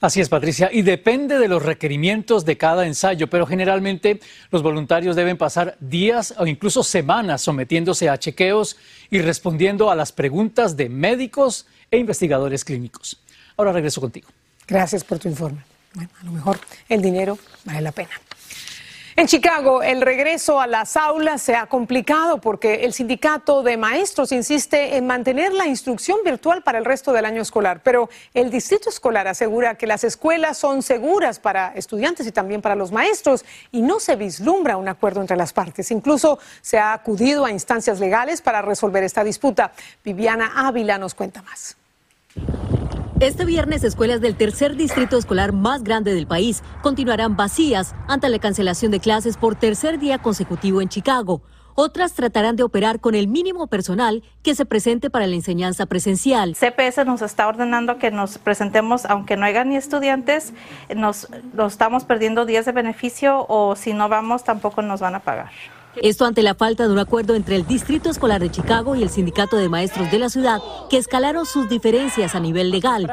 Así 0.00 0.22
es, 0.22 0.30
Patricia, 0.30 0.70
y 0.72 0.80
depende 0.80 1.38
de 1.38 1.48
los 1.48 1.62
requerimientos 1.62 2.46
de 2.46 2.56
cada 2.56 2.86
ensayo, 2.86 3.28
pero 3.28 3.44
generalmente 3.44 4.20
los 4.50 4.62
voluntarios 4.62 5.14
deben 5.14 5.36
pasar 5.36 5.76
días 5.80 6.34
o 6.38 6.46
incluso 6.46 6.82
semanas 6.82 7.42
sometiéndose 7.42 8.08
a 8.08 8.18
chequeos 8.18 8.78
y 9.10 9.18
respondiendo 9.18 9.90
a 9.90 9.94
las 9.94 10.12
preguntas 10.12 10.78
de 10.78 10.88
médicos 10.88 11.66
e 11.90 11.98
investigadores 11.98 12.64
clínicos. 12.64 13.20
Ahora 13.58 13.72
regreso 13.72 14.00
contigo. 14.00 14.30
Gracias 14.70 15.04
por 15.04 15.18
tu 15.18 15.28
informe. 15.28 15.62
Bueno, 15.94 16.10
a 16.20 16.24
lo 16.24 16.30
mejor 16.30 16.58
el 16.88 17.02
dinero 17.02 17.36
vale 17.64 17.80
la 17.80 17.92
pena. 17.92 18.10
En 19.16 19.26
Chicago, 19.26 19.82
el 19.82 20.00
regreso 20.00 20.60
a 20.60 20.66
las 20.66 20.96
aulas 20.96 21.42
se 21.42 21.54
ha 21.54 21.66
complicado 21.66 22.40
porque 22.40 22.84
el 22.84 22.94
sindicato 22.94 23.62
de 23.62 23.76
maestros 23.76 24.30
insiste 24.32 24.96
en 24.96 25.06
mantener 25.06 25.52
la 25.52 25.66
instrucción 25.66 26.20
virtual 26.24 26.62
para 26.62 26.78
el 26.78 26.84
resto 26.84 27.12
del 27.12 27.24
año 27.24 27.42
escolar, 27.42 27.80
pero 27.82 28.08
el 28.32 28.50
distrito 28.50 28.88
escolar 28.88 29.26
asegura 29.26 29.74
que 29.74 29.88
las 29.88 30.04
escuelas 30.04 30.56
son 30.56 30.82
seguras 30.82 31.40
para 31.40 31.74
estudiantes 31.74 32.26
y 32.26 32.32
también 32.32 32.62
para 32.62 32.76
los 32.76 32.92
maestros 32.92 33.44
y 33.72 33.82
no 33.82 33.98
se 33.98 34.14
vislumbra 34.14 34.76
un 34.76 34.88
acuerdo 34.88 35.20
entre 35.20 35.36
las 35.36 35.52
partes. 35.52 35.90
Incluso 35.90 36.38
se 36.62 36.78
ha 36.78 36.94
acudido 36.94 37.44
a 37.44 37.50
instancias 37.50 37.98
legales 37.98 38.40
para 38.40 38.62
resolver 38.62 39.02
esta 39.02 39.24
disputa. 39.24 39.72
Viviana 40.04 40.52
Ávila 40.54 40.96
nos 40.96 41.14
cuenta 41.14 41.42
más. 41.42 41.76
Este 43.20 43.44
viernes, 43.44 43.84
escuelas 43.84 44.22
del 44.22 44.34
tercer 44.34 44.76
distrito 44.76 45.18
escolar 45.18 45.52
más 45.52 45.84
grande 45.84 46.14
del 46.14 46.26
país 46.26 46.62
continuarán 46.80 47.36
vacías 47.36 47.94
ante 48.08 48.30
la 48.30 48.38
cancelación 48.38 48.90
de 48.90 48.98
clases 48.98 49.36
por 49.36 49.56
tercer 49.56 49.98
día 49.98 50.16
consecutivo 50.16 50.80
en 50.80 50.88
Chicago. 50.88 51.42
Otras 51.74 52.14
tratarán 52.14 52.56
de 52.56 52.62
operar 52.62 52.98
con 52.98 53.14
el 53.14 53.28
mínimo 53.28 53.66
personal 53.66 54.22
que 54.42 54.54
se 54.54 54.64
presente 54.64 55.10
para 55.10 55.26
la 55.26 55.34
enseñanza 55.34 55.84
presencial. 55.84 56.56
CPS 56.56 57.04
nos 57.04 57.20
está 57.20 57.46
ordenando 57.46 57.98
que 57.98 58.10
nos 58.10 58.38
presentemos, 58.38 59.04
aunque 59.04 59.36
no 59.36 59.44
haya 59.44 59.64
ni 59.64 59.76
estudiantes, 59.76 60.54
nos, 60.96 61.28
nos 61.52 61.72
estamos 61.72 62.04
perdiendo 62.04 62.46
días 62.46 62.64
de 62.64 62.72
beneficio 62.72 63.44
o 63.50 63.76
si 63.76 63.92
no 63.92 64.08
vamos 64.08 64.44
tampoco 64.44 64.80
nos 64.80 65.00
van 65.00 65.16
a 65.16 65.20
pagar. 65.20 65.50
Esto 65.96 66.24
ante 66.24 66.42
la 66.42 66.54
falta 66.54 66.86
de 66.86 66.92
un 66.92 66.98
acuerdo 66.98 67.34
entre 67.34 67.56
el 67.56 67.66
Distrito 67.66 68.10
Escolar 68.10 68.40
de 68.40 68.50
Chicago 68.50 68.94
y 68.94 69.02
el 69.02 69.10
Sindicato 69.10 69.56
de 69.56 69.68
Maestros 69.68 70.10
de 70.10 70.18
la 70.18 70.30
ciudad, 70.30 70.60
que 70.88 70.96
escalaron 70.96 71.46
sus 71.46 71.68
diferencias 71.68 72.34
a 72.34 72.40
nivel 72.40 72.70
legal. 72.70 73.10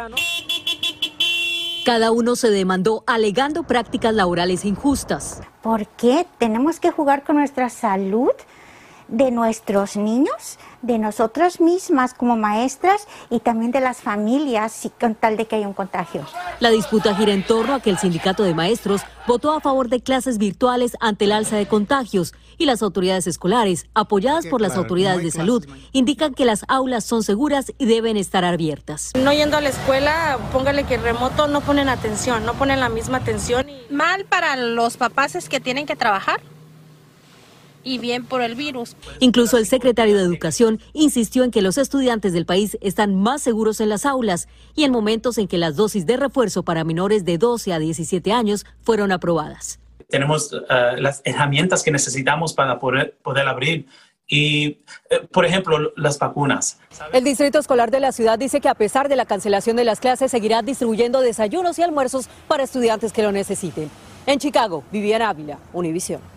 Cada 1.85 2.11
uno 2.11 2.35
se 2.35 2.51
demandó 2.51 3.03
alegando 3.07 3.63
prácticas 3.63 4.13
laborales 4.13 4.63
injustas. 4.63 5.41
¿Por 5.63 5.87
qué 5.87 6.27
tenemos 6.37 6.79
que 6.79 6.91
jugar 6.91 7.23
con 7.23 7.37
nuestra 7.37 7.69
salud 7.69 8.31
de 9.07 9.31
nuestros 9.31 9.95
niños? 9.95 10.59
de 10.81 10.99
nosotros 10.99 11.59
mismas 11.59 12.13
como 12.13 12.37
maestras 12.37 13.07
y 13.29 13.39
también 13.39 13.71
de 13.71 13.81
las 13.81 13.97
familias 13.97 14.89
con 14.99 15.15
tal 15.15 15.37
de 15.37 15.45
que 15.45 15.57
haya 15.57 15.67
un 15.67 15.73
contagio. 15.73 16.25
La 16.59 16.69
disputa 16.69 17.15
gira 17.15 17.33
en 17.33 17.45
torno 17.45 17.73
a 17.73 17.81
que 17.81 17.89
el 17.89 17.97
sindicato 17.97 18.43
de 18.43 18.53
maestros 18.53 19.01
votó 19.27 19.51
a 19.51 19.59
favor 19.59 19.89
de 19.89 20.01
clases 20.01 20.37
virtuales 20.37 20.95
ante 20.99 21.25
el 21.25 21.31
alza 21.31 21.57
de 21.57 21.67
contagios 21.67 22.33
y 22.57 22.65
las 22.65 22.81
autoridades 22.81 23.27
escolares, 23.27 23.87
apoyadas 23.93 24.47
por 24.47 24.61
las 24.61 24.75
autoridades 24.75 25.23
de 25.23 25.31
salud, 25.31 25.65
indican 25.91 26.33
que 26.33 26.45
las 26.45 26.65
aulas 26.67 27.05
son 27.05 27.23
seguras 27.23 27.71
y 27.77 27.85
deben 27.85 28.17
estar 28.17 28.43
abiertas. 28.45 29.11
No 29.15 29.33
yendo 29.33 29.57
a 29.57 29.61
la 29.61 29.69
escuela, 29.69 30.39
póngale 30.51 30.83
que 30.83 30.97
remoto 30.97 31.47
no 31.47 31.61
ponen 31.61 31.89
atención, 31.89 32.45
no 32.45 32.53
ponen 32.53 32.79
la 32.79 32.89
misma 32.89 33.17
atención. 33.17 33.67
Mal 33.89 34.25
para 34.25 34.55
los 34.55 34.97
papás 34.97 35.35
es 35.35 35.49
que 35.49 35.59
tienen 35.59 35.85
que 35.85 35.95
trabajar 35.95 36.41
y 37.87 37.97
bien 37.99 38.25
por 38.25 38.41
el 38.41 38.55
virus. 38.55 38.95
Incluso 39.19 39.57
el 39.57 39.65
secretario 39.65 40.17
de 40.17 40.23
Educación 40.23 40.79
insistió 40.93 41.43
en 41.43 41.51
que 41.51 41.61
los 41.61 41.77
estudiantes 41.77 42.33
del 42.33 42.45
país 42.45 42.77
están 42.81 43.15
más 43.15 43.41
seguros 43.41 43.79
en 43.79 43.89
las 43.89 44.05
aulas 44.05 44.47
y 44.75 44.83
en 44.83 44.91
momentos 44.91 45.37
en 45.37 45.47
que 45.47 45.57
las 45.57 45.75
dosis 45.75 46.05
de 46.05 46.17
refuerzo 46.17 46.63
para 46.63 46.83
menores 46.83 47.23
de 47.23 47.37
12 47.37 47.73
a 47.73 47.79
17 47.79 48.31
años 48.31 48.65
fueron 48.81 49.11
aprobadas. 49.11 49.79
Tenemos 50.07 50.53
eh, 50.53 50.95
las 50.97 51.21
herramientas 51.25 51.83
que 51.83 51.91
necesitamos 51.91 52.53
para 52.53 52.79
poder, 52.79 53.17
poder 53.21 53.47
abrir 53.47 53.87
y, 54.27 54.79
eh, 55.09 55.21
por 55.31 55.45
ejemplo, 55.45 55.93
las 55.95 56.19
vacunas. 56.19 56.79
El 57.13 57.23
Distrito 57.23 57.59
Escolar 57.59 57.91
de 57.91 57.99
la 57.99 58.11
ciudad 58.11 58.37
dice 58.37 58.59
que 58.59 58.69
a 58.69 58.75
pesar 58.75 59.07
de 59.09 59.15
la 59.15 59.25
cancelación 59.25 59.77
de 59.77 59.85
las 59.85 59.99
clases, 59.99 60.31
seguirá 60.31 60.61
distribuyendo 60.61 61.21
desayunos 61.21 61.79
y 61.79 61.83
almuerzos 61.83 62.27
para 62.47 62.63
estudiantes 62.63 63.13
que 63.13 63.23
lo 63.23 63.31
necesiten. 63.31 63.89
En 64.25 64.39
Chicago, 64.39 64.83
Viviana 64.91 65.29
Ávila, 65.29 65.57
Univisión. 65.71 66.36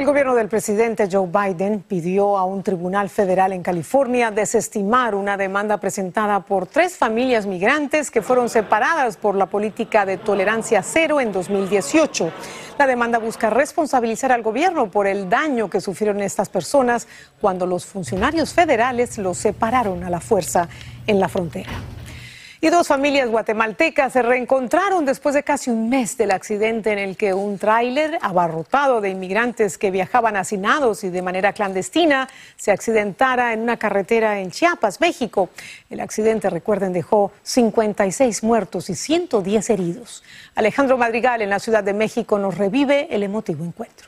El 0.00 0.06
gobierno 0.06 0.34
del 0.34 0.48
presidente 0.48 1.10
Joe 1.12 1.28
Biden 1.28 1.84
pidió 1.86 2.38
a 2.38 2.46
un 2.46 2.62
tribunal 2.62 3.10
federal 3.10 3.52
en 3.52 3.62
California 3.62 4.30
desestimar 4.30 5.14
una 5.14 5.36
demanda 5.36 5.76
presentada 5.76 6.40
por 6.40 6.66
tres 6.66 6.96
familias 6.96 7.44
migrantes 7.44 8.10
que 8.10 8.22
fueron 8.22 8.48
separadas 8.48 9.18
por 9.18 9.34
la 9.34 9.44
política 9.44 10.06
de 10.06 10.16
tolerancia 10.16 10.82
cero 10.82 11.20
en 11.20 11.32
2018. 11.32 12.32
La 12.78 12.86
demanda 12.86 13.18
busca 13.18 13.50
responsabilizar 13.50 14.32
al 14.32 14.40
gobierno 14.40 14.90
por 14.90 15.06
el 15.06 15.28
daño 15.28 15.68
que 15.68 15.82
sufrieron 15.82 16.22
estas 16.22 16.48
personas 16.48 17.06
cuando 17.38 17.66
los 17.66 17.84
funcionarios 17.84 18.54
federales 18.54 19.18
los 19.18 19.36
separaron 19.36 20.02
a 20.02 20.08
la 20.08 20.20
fuerza 20.20 20.66
en 21.06 21.20
la 21.20 21.28
frontera. 21.28 21.72
Y 22.62 22.68
dos 22.68 22.88
familias 22.88 23.30
guatemaltecas 23.30 24.12
se 24.12 24.20
reencontraron 24.20 25.06
después 25.06 25.34
de 25.34 25.42
casi 25.42 25.70
un 25.70 25.88
mes 25.88 26.18
del 26.18 26.30
accidente 26.30 26.92
en 26.92 26.98
el 26.98 27.16
que 27.16 27.32
un 27.32 27.56
tráiler 27.56 28.18
abarrotado 28.20 29.00
de 29.00 29.08
inmigrantes 29.08 29.78
que 29.78 29.90
viajaban 29.90 30.36
hacinados 30.36 31.02
y 31.02 31.08
de 31.08 31.22
manera 31.22 31.54
clandestina 31.54 32.28
se 32.56 32.70
accidentara 32.70 33.54
en 33.54 33.62
una 33.62 33.78
carretera 33.78 34.40
en 34.40 34.50
Chiapas, 34.50 35.00
México. 35.00 35.48
El 35.88 36.00
accidente, 36.00 36.50
recuerden, 36.50 36.92
dejó 36.92 37.32
56 37.44 38.42
muertos 38.42 38.90
y 38.90 38.94
110 38.94 39.70
heridos. 39.70 40.22
Alejandro 40.54 40.98
Madrigal 40.98 41.40
en 41.40 41.48
la 41.48 41.60
Ciudad 41.60 41.82
de 41.82 41.94
México 41.94 42.38
nos 42.38 42.58
revive 42.58 43.08
el 43.10 43.22
emotivo 43.22 43.64
encuentro. 43.64 44.06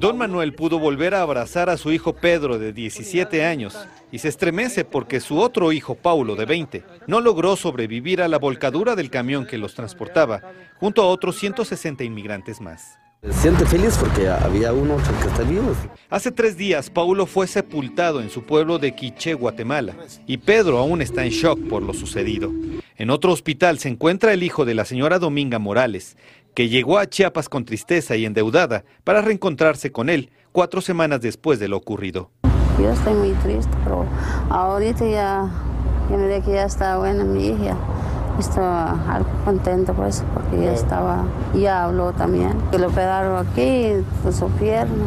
Don 0.00 0.16
Manuel 0.16 0.54
pudo 0.54 0.78
volver 0.78 1.12
a 1.14 1.22
abrazar 1.22 1.68
a 1.68 1.76
su 1.76 1.90
hijo 1.90 2.12
Pedro 2.12 2.60
de 2.60 2.72
17 2.72 3.44
años 3.44 3.76
y 4.12 4.20
se 4.20 4.28
estremece 4.28 4.84
porque 4.84 5.18
su 5.18 5.40
otro 5.40 5.72
hijo 5.72 5.96
Paulo 5.96 6.36
de 6.36 6.44
20 6.44 6.84
no 7.08 7.20
logró 7.20 7.56
sobrevivir 7.56 8.22
a 8.22 8.28
la 8.28 8.38
volcadura 8.38 8.94
del 8.94 9.10
camión 9.10 9.44
que 9.44 9.58
los 9.58 9.74
transportaba 9.74 10.52
junto 10.78 11.02
a 11.02 11.06
otros 11.06 11.36
160 11.38 12.04
inmigrantes 12.04 12.60
más. 12.60 12.96
Se 13.24 13.32
siente 13.32 13.66
feliz 13.66 13.96
porque 13.98 14.28
había 14.28 14.72
uno 14.72 14.96
que 14.98 15.28
está 15.28 15.42
vivo. 15.42 15.74
Hace 16.08 16.30
tres 16.30 16.56
días, 16.56 16.88
Paulo 16.88 17.26
fue 17.26 17.48
sepultado 17.48 18.20
en 18.20 18.30
su 18.30 18.44
pueblo 18.44 18.78
de 18.78 18.94
Quiché, 18.94 19.34
Guatemala, 19.34 19.96
y 20.24 20.36
Pedro 20.36 20.78
aún 20.78 21.02
está 21.02 21.24
en 21.24 21.30
shock 21.30 21.58
por 21.68 21.82
lo 21.82 21.94
sucedido. 21.94 22.52
En 22.94 23.10
otro 23.10 23.32
hospital 23.32 23.80
se 23.80 23.88
encuentra 23.88 24.32
el 24.32 24.44
hijo 24.44 24.64
de 24.64 24.74
la 24.74 24.84
señora 24.84 25.18
Dominga 25.18 25.58
Morales, 25.58 26.16
que 26.58 26.68
llegó 26.68 26.98
a 26.98 27.06
Chiapas 27.06 27.48
con 27.48 27.64
tristeza 27.64 28.16
y 28.16 28.24
endeudada 28.24 28.84
para 29.04 29.22
reencontrarse 29.22 29.92
con 29.92 30.10
él 30.10 30.32
cuatro 30.50 30.80
semanas 30.80 31.20
después 31.20 31.60
de 31.60 31.68
lo 31.68 31.76
ocurrido. 31.76 32.32
Yo 32.82 32.90
estoy 32.90 33.14
muy 33.14 33.30
triste, 33.44 33.70
pero 33.84 34.04
ahorita 34.50 35.08
ya, 35.08 35.48
ya 36.10 36.16
me 36.16 36.42
que 36.42 36.50
ya 36.50 36.64
está 36.64 36.98
buena 36.98 37.22
mi 37.22 37.46
hija. 37.50 37.76
Estaba 38.40 38.90
algo 39.08 39.30
contento 39.44 39.94
pues, 39.94 40.24
porque 40.34 40.64
ya 40.64 40.72
estaba, 40.72 41.24
ya 41.54 41.84
habló 41.84 42.12
también. 42.12 42.60
Que 42.72 42.78
lo 42.80 42.90
pegaron 42.90 43.46
aquí, 43.46 43.92
pues 44.24 44.34
su 44.34 44.50
pierna. 44.58 45.06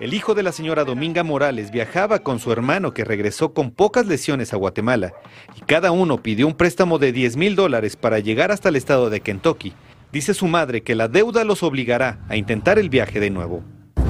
El 0.00 0.14
hijo 0.14 0.34
de 0.34 0.42
la 0.42 0.52
señora 0.52 0.84
Dominga 0.84 1.22
Morales 1.22 1.70
viajaba 1.70 2.20
con 2.20 2.38
su 2.38 2.50
hermano 2.50 2.94
que 2.94 3.04
regresó 3.04 3.52
con 3.52 3.72
pocas 3.72 4.06
lesiones 4.06 4.54
a 4.54 4.56
Guatemala 4.56 5.12
y 5.54 5.60
cada 5.66 5.90
uno 5.90 6.22
pidió 6.22 6.46
un 6.46 6.54
préstamo 6.54 6.98
de 6.98 7.12
10 7.12 7.36
mil 7.36 7.56
dólares 7.56 7.96
para 7.96 8.20
llegar 8.20 8.52
hasta 8.52 8.70
el 8.70 8.76
estado 8.76 9.10
de 9.10 9.20
Kentucky 9.20 9.74
Dice 10.12 10.32
su 10.32 10.46
madre 10.46 10.82
que 10.82 10.94
la 10.94 11.06
deuda 11.06 11.44
los 11.44 11.62
obligará 11.62 12.20
a 12.28 12.36
intentar 12.36 12.78
el 12.78 12.88
viaje 12.88 13.20
de 13.20 13.28
nuevo. 13.28 13.60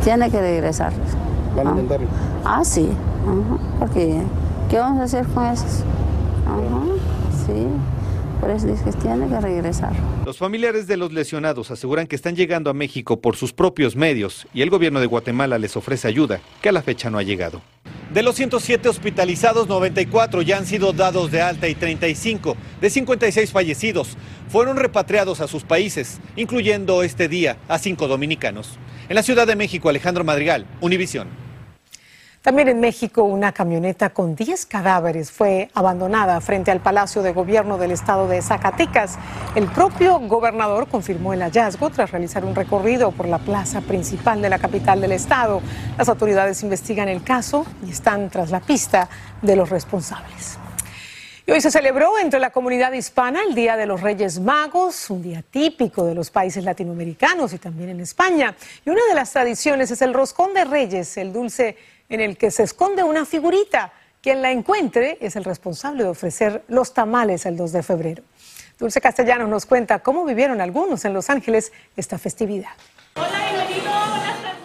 Tiene 0.05 0.31
que 0.31 0.41
regresar. 0.41 0.93
¿Van 1.57 1.67
a 1.67 1.71
intentarlo? 1.71 2.07
Ah, 2.45 2.65
sí. 2.65 2.89
Porque, 3.81 4.23
¿qué 4.71 4.79
vamos 4.79 5.01
a 5.01 5.05
hacer 5.05 5.27
con 5.27 5.47
esos? 5.47 5.83
Sí. 7.47 7.67
Regresar. 8.41 9.93
Los 10.25 10.39
familiares 10.39 10.87
de 10.87 10.97
los 10.97 11.13
lesionados 11.13 11.71
aseguran 11.71 12.07
que 12.07 12.17
están 12.17 12.37
llegando 12.37 12.71
a 12.71 12.75
México 12.75 13.21
por 13.21 13.37
sus 13.37 13.53
propios 13.53 13.97
medios 13.97 14.47
y 14.55 14.63
el 14.63 14.71
gobierno 14.71 15.01
de 15.01 15.07
Guatemala 15.07 15.59
les 15.59 15.77
ofrece 15.77 16.09
ayuda, 16.09 16.41
que 16.63 16.69
a 16.69 16.73
la 16.73 16.83
fecha 16.83 17.11
no 17.11 17.19
ha 17.19 17.23
llegado. 17.23 17.61
De 18.13 18.23
los 18.23 18.37
107 18.37 18.89
hospitalizados, 18.89 19.69
94 19.69 20.41
ya 20.43 20.57
han 20.57 20.65
sido 20.65 20.95
dados 20.95 21.31
de 21.31 21.43
alta 21.43 21.69
y 21.69 21.75
35 21.75 22.57
de 22.81 22.91
56 22.91 23.53
fallecidos 23.53 24.17
fueron 24.49 24.79
repatriados 24.79 25.41
a 25.41 25.49
sus 25.49 25.65
países, 25.65 26.21
incluyendo 26.35 27.03
este 27.03 27.29
día 27.29 27.59
a 27.69 27.79
cinco 27.79 28.09
dominicanos. 28.09 28.79
En 29.11 29.15
la 29.15 29.23
Ciudad 29.23 29.47
de 29.47 29.57
México, 29.57 29.89
Alejandro 29.89 30.25
Madrigal, 30.25 30.67
Univisión. 30.81 31.48
También 32.43 32.69
en 32.69 32.79
México, 32.79 33.25
una 33.25 33.51
camioneta 33.51 34.11
con 34.11 34.37
10 34.37 34.67
cadáveres 34.67 35.33
fue 35.33 35.71
abandonada 35.75 36.41
frente 36.41 36.71
al 36.71 36.81
Palacio 36.81 37.21
de 37.23 37.33
Gobierno 37.33 37.79
del 37.79 37.91
estado 37.91 38.29
de 38.29 38.41
Zacatecas. 38.43 39.19
El 39.57 39.67
propio 39.67 40.21
gobernador 40.21 40.87
confirmó 40.87 41.33
el 41.33 41.43
hallazgo 41.43 41.91
tras 41.91 42.13
realizar 42.13 42.45
un 42.45 42.55
recorrido 42.55 43.11
por 43.11 43.27
la 43.27 43.39
plaza 43.39 43.81
principal 43.81 44.41
de 44.41 44.51
la 44.51 44.61
capital 44.61 45.01
del 45.01 45.13
estado. 45.13 45.61
Las 45.99 46.09
autoridades 46.09 46.63
investigan 46.63 47.09
el 47.09 47.25
caso 47.25 47.67
y 47.85 47.91
están 47.91 48.31
tras 48.31 48.51
la 48.51 48.61
pista 48.61 49.09
de 49.43 49.57
los 49.57 49.69
responsables. 49.69 50.59
Y 51.49 51.51
hoy 51.51 51.63
se 51.63 51.71
celebró 51.71 52.19
entre 52.19 52.41
la 52.41 52.51
comunidad 52.51 52.93
hispana 52.93 53.41
el 53.43 53.55
Día 53.55 53.75
de 53.79 53.87
los 53.87 54.03
Reyes 54.03 54.39
Magos, 54.39 55.09
un 55.09 55.23
día 55.23 55.43
típico 55.51 56.05
de 56.05 56.15
los 56.15 56.31
países 56.31 56.63
latinoamericanos 56.63 57.55
y 57.55 57.59
también 57.59 57.89
en 57.89 58.01
España. 58.01 58.55
Y 58.85 58.91
una 58.91 59.01
de 59.09 59.15
las 59.15 59.33
tradiciones 59.33 59.91
es 59.91 60.03
el 60.03 60.13
roscón 60.13 60.53
de 60.53 60.67
reyes, 60.67 61.17
el 61.17 61.33
dulce 61.33 61.79
en 62.11 62.21
el 62.21 62.37
que 62.37 62.51
se 62.51 62.65
esconde 62.65 63.03
una 63.03 63.25
figurita. 63.25 63.95
Quien 64.21 64.43
la 64.43 64.53
encuentre 64.53 65.17
es 65.23 65.37
el 65.37 65.45
responsable 65.45 66.03
de 66.03 66.11
ofrecer 66.11 66.65
los 66.69 66.93
tamales 66.93 67.47
el 67.47 67.57
2 67.57 67.73
de 67.73 67.83
febrero. 67.83 68.23
Dulce 68.79 69.01
Castellanos 69.01 69.49
nos 69.49 69.65
cuenta 69.65 70.01
cómo 70.01 70.27
vivieron 70.27 70.61
algunos 70.61 71.07
en 71.07 71.15
Los 71.15 71.31
Ángeles 71.31 71.73
esta 71.97 72.19
festividad. 72.19 72.73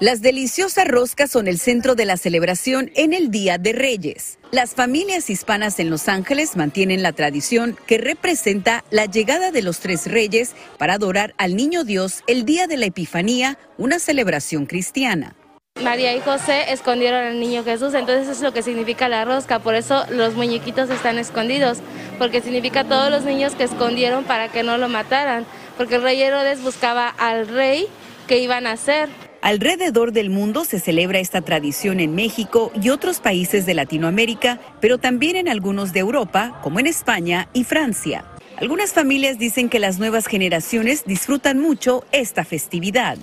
Las 0.03 0.21
deliciosas 0.21 0.85
roscas 0.85 1.31
son 1.31 1.47
el 1.47 1.57
centro 1.57 1.95
de 1.95 2.03
la 2.03 2.17
celebración 2.17 2.91
en 2.93 3.13
el 3.13 3.31
Día 3.31 3.57
de 3.57 3.71
Reyes. 3.71 4.37
Las 4.51 4.75
familias 4.75 5.29
hispanas 5.29 5.79
en 5.79 5.89
Los 5.89 6.09
Ángeles 6.09 6.57
mantienen 6.57 7.01
la 7.01 7.13
tradición 7.13 7.77
que 7.87 7.97
representa 7.97 8.83
la 8.91 9.05
llegada 9.05 9.51
de 9.51 9.61
los 9.61 9.79
tres 9.79 10.11
reyes 10.11 10.55
para 10.77 10.95
adorar 10.95 11.33
al 11.37 11.55
Niño 11.55 11.85
Dios 11.85 12.21
el 12.27 12.43
día 12.43 12.67
de 12.67 12.75
la 12.75 12.87
Epifanía, 12.87 13.57
una 13.77 13.97
celebración 13.97 14.65
cristiana. 14.65 15.37
María 15.81 16.13
y 16.13 16.19
José 16.19 16.73
escondieron 16.73 17.23
al 17.23 17.39
niño 17.39 17.63
Jesús, 17.63 17.93
entonces 17.93 18.23
eso 18.23 18.33
es 18.33 18.41
lo 18.41 18.51
que 18.51 18.61
significa 18.61 19.07
la 19.07 19.23
rosca, 19.23 19.59
por 19.59 19.73
eso 19.73 20.03
los 20.09 20.33
muñequitos 20.33 20.89
están 20.89 21.17
escondidos, 21.17 21.77
porque 22.19 22.41
significa 22.41 22.83
todos 22.83 23.09
los 23.09 23.23
niños 23.23 23.55
que 23.55 23.63
escondieron 23.63 24.25
para 24.25 24.49
que 24.49 24.63
no 24.63 24.77
lo 24.77 24.89
mataran, 24.89 25.45
porque 25.77 25.95
el 25.95 26.03
rey 26.03 26.21
Herodes 26.21 26.61
buscaba 26.61 27.07
al 27.07 27.47
rey 27.47 27.87
que 28.27 28.39
iban 28.39 28.67
a 28.67 28.73
hacer. 28.73 29.07
Alrededor 29.43 30.13
del 30.13 30.29
mundo 30.29 30.63
se 30.63 30.79
celebra 30.79 31.19
esta 31.19 31.41
tradición 31.41 31.99
en 31.99 32.15
México 32.15 32.71
y 32.81 32.91
otros 32.91 33.19
países 33.19 33.65
de 33.65 33.73
Latinoamérica, 33.73 34.57
pero 34.79 34.99
también 34.99 35.35
en 35.35 35.49
algunos 35.49 35.91
de 35.91 35.99
Europa, 35.99 36.61
como 36.63 36.79
en 36.79 36.87
España 36.87 37.49
y 37.51 37.65
Francia. 37.65 38.23
Algunas 38.55 38.93
familias 38.93 39.37
dicen 39.37 39.67
que 39.67 39.79
las 39.79 39.99
nuevas 39.99 40.27
generaciones 40.27 41.03
disfrutan 41.03 41.59
mucho 41.59 42.05
esta 42.13 42.45
festividad. 42.45 43.17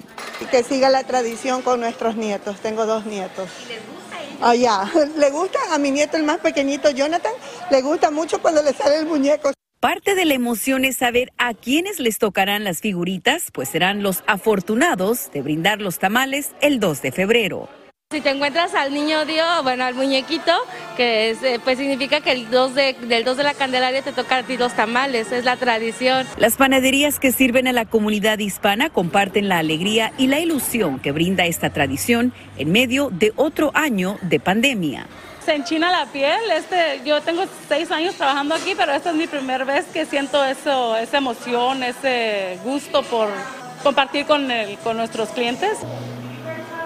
Que 0.51 0.63
siga 0.63 0.91
la 0.91 1.05
tradición 1.05 1.63
con 1.63 1.81
nuestros 1.81 2.17
nietos. 2.17 2.61
Tengo 2.61 2.85
dos 2.85 3.07
nietos. 3.07 3.49
Ah, 4.43 4.55
ya. 4.55 4.93
Le 5.17 5.31
gusta 5.31 5.59
a 5.73 5.79
mi 5.79 5.91
nieto, 5.91 6.19
el 6.19 6.25
más 6.25 6.41
pequeñito, 6.41 6.91
Jonathan, 6.91 7.33
le 7.71 7.81
gusta 7.81 8.11
mucho 8.11 8.43
cuando 8.43 8.63
le 8.63 8.75
sale 8.75 8.99
el 8.99 9.07
muñeco. 9.07 9.53
Parte 9.81 10.15
de 10.15 10.27
la 10.27 10.35
emoción 10.35 10.85
es 10.85 10.99
saber 10.99 11.33
a 11.39 11.55
quiénes 11.55 12.01
les 12.01 12.19
tocarán 12.19 12.65
las 12.65 12.83
figuritas, 12.83 13.45
pues 13.51 13.71
serán 13.71 14.03
los 14.03 14.23
afortunados 14.27 15.33
de 15.33 15.41
brindar 15.41 15.81
los 15.81 15.99
tamales 15.99 16.51
el 16.61 16.81
2 16.81 17.01
de 17.01 17.13
febrero. 17.13 17.71
Si 18.11 18.21
te 18.21 18.29
encuentras 18.29 18.75
al 18.75 18.93
niño 18.93 19.25
Dios, 19.25 19.47
bueno, 19.63 19.85
al 19.85 19.95
muñequito, 19.95 20.53
que 20.99 21.31
es, 21.31 21.43
eh, 21.43 21.59
pues 21.65 21.79
significa 21.79 22.21
que 22.21 22.33
el 22.33 22.51
2 22.51 22.75
de, 22.75 22.93
del 23.09 23.25
2 23.25 23.39
de 23.39 23.43
la 23.43 23.55
Candelaria 23.55 24.03
te 24.03 24.13
toca 24.13 24.37
a 24.37 24.43
ti 24.43 24.59
los 24.59 24.75
tamales, 24.75 25.33
es 25.33 25.47
la 25.47 25.57
tradición. 25.57 26.27
Las 26.37 26.59
panaderías 26.59 27.19
que 27.19 27.33
sirven 27.33 27.67
a 27.67 27.73
la 27.73 27.87
comunidad 27.87 28.39
hispana 28.39 28.91
comparten 28.91 29.49
la 29.49 29.57
alegría 29.57 30.13
y 30.19 30.27
la 30.27 30.41
ilusión 30.41 31.01
que 31.01 31.11
brinda 31.11 31.47
esta 31.47 31.71
tradición 31.71 32.35
en 32.59 32.71
medio 32.71 33.09
de 33.09 33.33
otro 33.35 33.71
año 33.73 34.19
de 34.21 34.41
pandemia 34.41 35.07
se 35.45 35.55
enchina 35.55 35.91
la 35.91 36.07
piel. 36.07 36.51
Este, 36.51 37.03
yo 37.05 37.21
tengo 37.21 37.45
seis 37.69 37.91
años 37.91 38.15
trabajando 38.15 38.55
aquí, 38.55 38.75
pero 38.77 38.93
esta 38.93 39.11
es 39.11 39.17
mi 39.17 39.27
primera 39.27 39.65
vez 39.65 39.87
que 39.87 40.07
siento 40.07 40.45
eso, 40.45 40.97
esa 40.97 41.19
emoción, 41.19 41.83
ese 41.83 42.59
gusto 42.65 43.03
por 43.03 43.29
compartir 43.83 44.27
con, 44.27 44.51
el, 44.51 44.79
con 44.79 44.97
nuestros 44.97 45.31
clientes. 45.31 45.79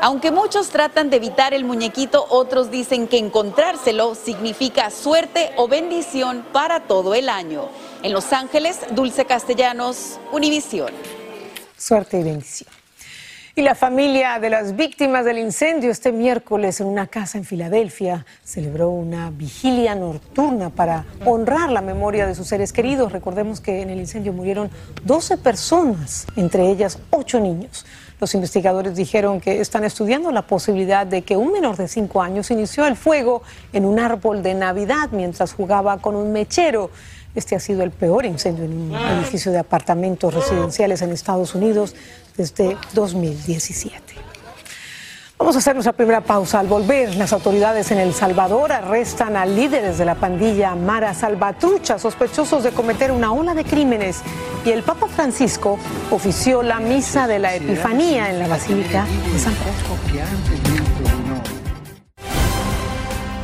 Aunque 0.00 0.30
muchos 0.30 0.68
tratan 0.68 1.08
de 1.08 1.16
evitar 1.16 1.54
el 1.54 1.64
muñequito, 1.64 2.26
otros 2.28 2.70
dicen 2.70 3.08
que 3.08 3.16
encontrárselo 3.16 4.14
significa 4.14 4.90
suerte 4.90 5.52
o 5.56 5.66
bendición 5.66 6.44
para 6.52 6.80
todo 6.80 7.14
el 7.14 7.28
año. 7.28 7.68
En 8.02 8.12
Los 8.12 8.32
Ángeles, 8.32 8.80
Dulce 8.90 9.24
Castellanos, 9.24 10.18
Univisión. 10.30 10.92
Suerte 11.78 12.20
y 12.20 12.22
bendición. 12.22 12.83
Y 13.56 13.62
la 13.62 13.76
familia 13.76 14.40
de 14.40 14.50
las 14.50 14.74
víctimas 14.74 15.24
del 15.24 15.38
incendio 15.38 15.92
este 15.92 16.10
miércoles 16.10 16.80
en 16.80 16.88
una 16.88 17.06
casa 17.06 17.38
en 17.38 17.44
Filadelfia 17.44 18.26
celebró 18.42 18.90
una 18.90 19.30
vigilia 19.30 19.94
nocturna 19.94 20.70
para 20.70 21.04
honrar 21.24 21.70
la 21.70 21.80
memoria 21.80 22.26
de 22.26 22.34
sus 22.34 22.48
seres 22.48 22.72
queridos. 22.72 23.12
Recordemos 23.12 23.60
que 23.60 23.80
en 23.80 23.90
el 23.90 24.00
incendio 24.00 24.32
murieron 24.32 24.70
12 25.04 25.36
personas, 25.36 26.26
entre 26.34 26.68
ellas 26.68 26.98
8 27.10 27.38
niños. 27.38 27.86
Los 28.20 28.34
investigadores 28.34 28.96
dijeron 28.96 29.40
que 29.40 29.60
están 29.60 29.84
estudiando 29.84 30.32
la 30.32 30.42
posibilidad 30.42 31.06
de 31.06 31.22
que 31.22 31.36
un 31.36 31.52
menor 31.52 31.76
de 31.76 31.86
5 31.86 32.22
años 32.22 32.50
inició 32.50 32.88
el 32.88 32.96
fuego 32.96 33.44
en 33.72 33.84
un 33.84 34.00
árbol 34.00 34.42
de 34.42 34.54
Navidad 34.54 35.10
mientras 35.12 35.52
jugaba 35.52 35.98
con 35.98 36.16
un 36.16 36.32
mechero. 36.32 36.90
Este 37.36 37.54
ha 37.54 37.60
sido 37.60 37.84
el 37.84 37.92
peor 37.92 38.24
incendio 38.26 38.64
en 38.64 38.72
un 38.72 38.94
edificio 38.94 39.52
de 39.52 39.58
apartamentos 39.58 40.34
residenciales 40.34 41.02
en 41.02 41.10
Estados 41.10 41.54
Unidos 41.54 41.94
desde 42.36 42.76
2017. 42.92 44.14
Vamos 45.36 45.56
a 45.56 45.58
hacer 45.58 45.74
nuestra 45.74 45.92
primera 45.92 46.20
pausa. 46.20 46.60
Al 46.60 46.68
volver, 46.68 47.16
las 47.16 47.32
autoridades 47.32 47.90
en 47.90 47.98
El 47.98 48.14
Salvador 48.14 48.72
arrestan 48.72 49.36
a 49.36 49.44
líderes 49.44 49.98
de 49.98 50.04
la 50.04 50.14
pandilla 50.14 50.74
Mara 50.74 51.12
Salvatrucha, 51.12 51.98
sospechosos 51.98 52.62
de 52.62 52.70
cometer 52.70 53.10
una 53.10 53.32
ola 53.32 53.52
de 53.54 53.64
crímenes. 53.64 54.22
Y 54.64 54.70
el 54.70 54.82
Papa 54.82 55.08
Francisco 55.08 55.78
ofició 56.10 56.62
la 56.62 56.80
misa 56.80 57.26
de 57.26 57.40
la 57.40 57.54
Epifanía 57.54 58.30
en 58.30 58.38
la 58.38 58.48
Basílica 58.48 59.06
de 59.32 59.38
San 59.38 59.54
Pedro. 59.54 59.94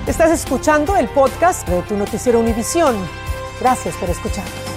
Estás 0.06 0.30
escuchando 0.30 0.96
el 0.96 1.08
podcast 1.08 1.68
de 1.68 1.82
tu 1.82 1.96
noticiero 1.96 2.40
Univisión. 2.40 2.96
Gracias 3.60 3.94
por 3.96 4.08
escucharnos. 4.08 4.69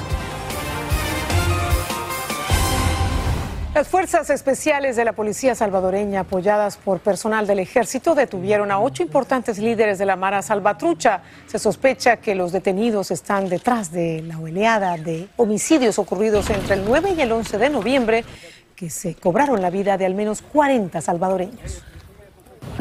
Las 3.73 3.87
fuerzas 3.87 4.29
especiales 4.29 4.95
de 4.95 5.03
la 5.03 5.13
policía 5.13 5.55
salvadoreña, 5.55 6.19
apoyadas 6.19 6.77
por 6.77 6.99
personal 6.99 7.47
del 7.47 7.57
ejército, 7.57 8.13
detuvieron 8.13 8.69
a 8.69 8.79
ocho 8.79 9.01
importantes 9.01 9.57
líderes 9.57 9.97
de 9.97 10.05
la 10.05 10.15
Mara 10.15 10.43
Salvatrucha. 10.43 11.23
Se 11.47 11.57
sospecha 11.57 12.17
que 12.17 12.35
los 12.35 12.51
detenidos 12.51 13.09
están 13.09 13.49
detrás 13.49 13.91
de 13.91 14.21
la 14.21 14.37
oleada 14.37 14.95
de 14.97 15.27
homicidios 15.37 15.97
ocurridos 15.97 16.51
entre 16.51 16.75
el 16.75 16.85
9 16.85 17.15
y 17.17 17.21
el 17.21 17.31
11 17.31 17.57
de 17.57 17.69
noviembre, 17.71 18.25
que 18.75 18.91
se 18.91 19.15
cobraron 19.15 19.59
la 19.59 19.71
vida 19.71 19.97
de 19.97 20.05
al 20.05 20.13
menos 20.13 20.43
40 20.43 21.01
salvadoreños 21.01 21.83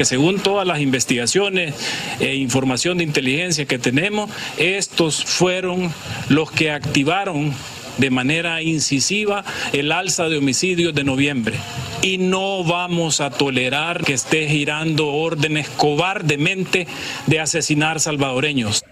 según 0.01 0.39
todas 0.39 0.65
las 0.65 0.79
investigaciones 0.79 1.75
e 2.19 2.35
información 2.35 2.97
de 2.97 3.03
inteligencia 3.03 3.65
que 3.65 3.77
tenemos, 3.77 4.29
estos 4.57 5.23
fueron 5.23 5.93
los 6.29 6.51
que 6.51 6.71
activaron 6.71 7.53
de 7.97 8.09
manera 8.09 8.61
incisiva 8.61 9.43
el 9.71 9.91
alza 9.91 10.29
de 10.29 10.37
homicidios 10.37 10.93
de 10.93 11.03
noviembre. 11.03 11.57
Y 12.01 12.17
no 12.17 12.63
vamos 12.63 13.21
a 13.21 13.29
tolerar 13.29 14.03
que 14.03 14.13
esté 14.13 14.47
girando 14.47 15.07
órdenes 15.07 15.69
cobardemente 15.69 16.87
de 17.27 17.39
asesinar 17.39 17.99
salvadoreños. 17.99 18.83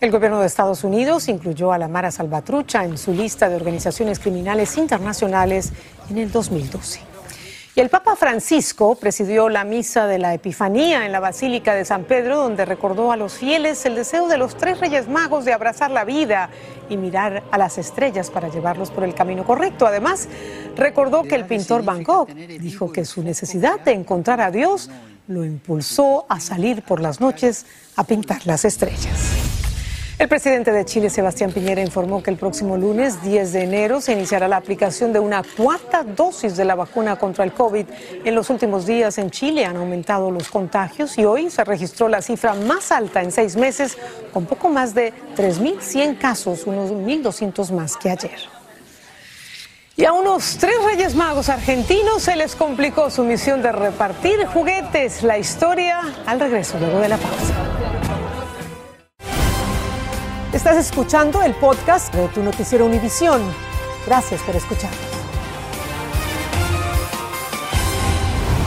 El 0.00 0.10
gobierno 0.10 0.40
de 0.40 0.46
Estados 0.46 0.84
Unidos 0.84 1.28
incluyó 1.28 1.72
a 1.72 1.78
la 1.78 1.88
Mara 1.88 2.10
Salvatrucha 2.10 2.84
en 2.84 2.98
su 2.98 3.14
lista 3.14 3.48
de 3.48 3.56
organizaciones 3.56 4.18
criminales 4.18 4.76
internacionales 4.76 5.72
en 6.10 6.18
el 6.18 6.30
2012. 6.30 7.13
Y 7.76 7.80
el 7.80 7.88
Papa 7.88 8.14
Francisco 8.14 8.94
presidió 8.94 9.48
la 9.48 9.64
misa 9.64 10.06
de 10.06 10.20
la 10.20 10.32
Epifanía 10.32 11.06
en 11.06 11.10
la 11.10 11.18
Basílica 11.18 11.74
de 11.74 11.84
San 11.84 12.04
Pedro, 12.04 12.36
donde 12.36 12.64
recordó 12.64 13.10
a 13.10 13.16
los 13.16 13.34
fieles 13.34 13.84
el 13.84 13.96
deseo 13.96 14.28
de 14.28 14.38
los 14.38 14.56
tres 14.56 14.78
reyes 14.78 15.08
magos 15.08 15.44
de 15.44 15.52
abrazar 15.52 15.90
la 15.90 16.04
vida 16.04 16.50
y 16.88 16.96
mirar 16.96 17.42
a 17.50 17.58
las 17.58 17.76
estrellas 17.76 18.30
para 18.30 18.48
llevarlos 18.48 18.92
por 18.92 19.02
el 19.02 19.12
camino 19.12 19.42
correcto. 19.42 19.88
Además, 19.88 20.28
recordó 20.76 21.24
que 21.24 21.34
el 21.34 21.46
pintor 21.46 21.82
Van 21.82 22.04
Gogh 22.04 22.28
dijo 22.32 22.92
que 22.92 23.04
su 23.04 23.24
necesidad 23.24 23.80
de 23.80 23.90
encontrar 23.90 24.40
a 24.40 24.52
Dios 24.52 24.88
lo 25.26 25.44
impulsó 25.44 26.26
a 26.28 26.38
salir 26.38 26.82
por 26.82 27.00
las 27.00 27.20
noches 27.20 27.66
a 27.96 28.04
pintar 28.04 28.46
las 28.46 28.64
estrellas. 28.64 29.43
El 30.16 30.28
presidente 30.28 30.70
de 30.70 30.84
Chile, 30.84 31.10
Sebastián 31.10 31.50
Piñera, 31.50 31.80
informó 31.80 32.22
que 32.22 32.30
el 32.30 32.36
próximo 32.36 32.76
lunes 32.76 33.20
10 33.22 33.52
de 33.52 33.64
enero 33.64 34.00
se 34.00 34.12
iniciará 34.12 34.46
la 34.46 34.58
aplicación 34.58 35.12
de 35.12 35.18
una 35.18 35.42
cuarta 35.42 36.04
dosis 36.04 36.56
de 36.56 36.64
la 36.64 36.76
vacuna 36.76 37.16
contra 37.16 37.42
el 37.42 37.52
COVID. 37.52 37.84
En 38.24 38.34
los 38.36 38.48
últimos 38.48 38.86
días 38.86 39.18
en 39.18 39.32
Chile 39.32 39.64
han 39.64 39.76
aumentado 39.76 40.30
los 40.30 40.48
contagios 40.50 41.18
y 41.18 41.24
hoy 41.24 41.50
se 41.50 41.64
registró 41.64 42.08
la 42.08 42.22
cifra 42.22 42.54
más 42.54 42.92
alta 42.92 43.22
en 43.22 43.32
seis 43.32 43.56
meses, 43.56 43.98
con 44.32 44.46
poco 44.46 44.68
más 44.68 44.94
de 44.94 45.12
3.100 45.36 46.16
casos, 46.16 46.64
unos 46.64 46.92
1.200 46.92 47.72
más 47.72 47.96
que 47.96 48.10
ayer. 48.10 48.38
Y 49.96 50.04
a 50.04 50.12
unos 50.12 50.58
tres 50.58 50.76
Reyes 50.84 51.16
Magos 51.16 51.48
argentinos 51.48 52.22
se 52.22 52.36
les 52.36 52.54
complicó 52.54 53.10
su 53.10 53.24
misión 53.24 53.62
de 53.62 53.72
repartir 53.72 54.46
juguetes. 54.46 55.24
La 55.24 55.38
historia 55.38 56.00
al 56.24 56.38
regreso, 56.38 56.78
luego 56.78 57.00
de 57.00 57.08
la 57.08 57.16
pausa. 57.16 57.73
Estás 60.54 60.76
escuchando 60.76 61.42
el 61.42 61.52
podcast 61.52 62.14
de 62.14 62.28
tu 62.28 62.40
noticiero 62.40 62.86
Univisión. 62.86 63.42
Gracias 64.06 64.40
por 64.42 64.54
escucharnos. 64.54 65.00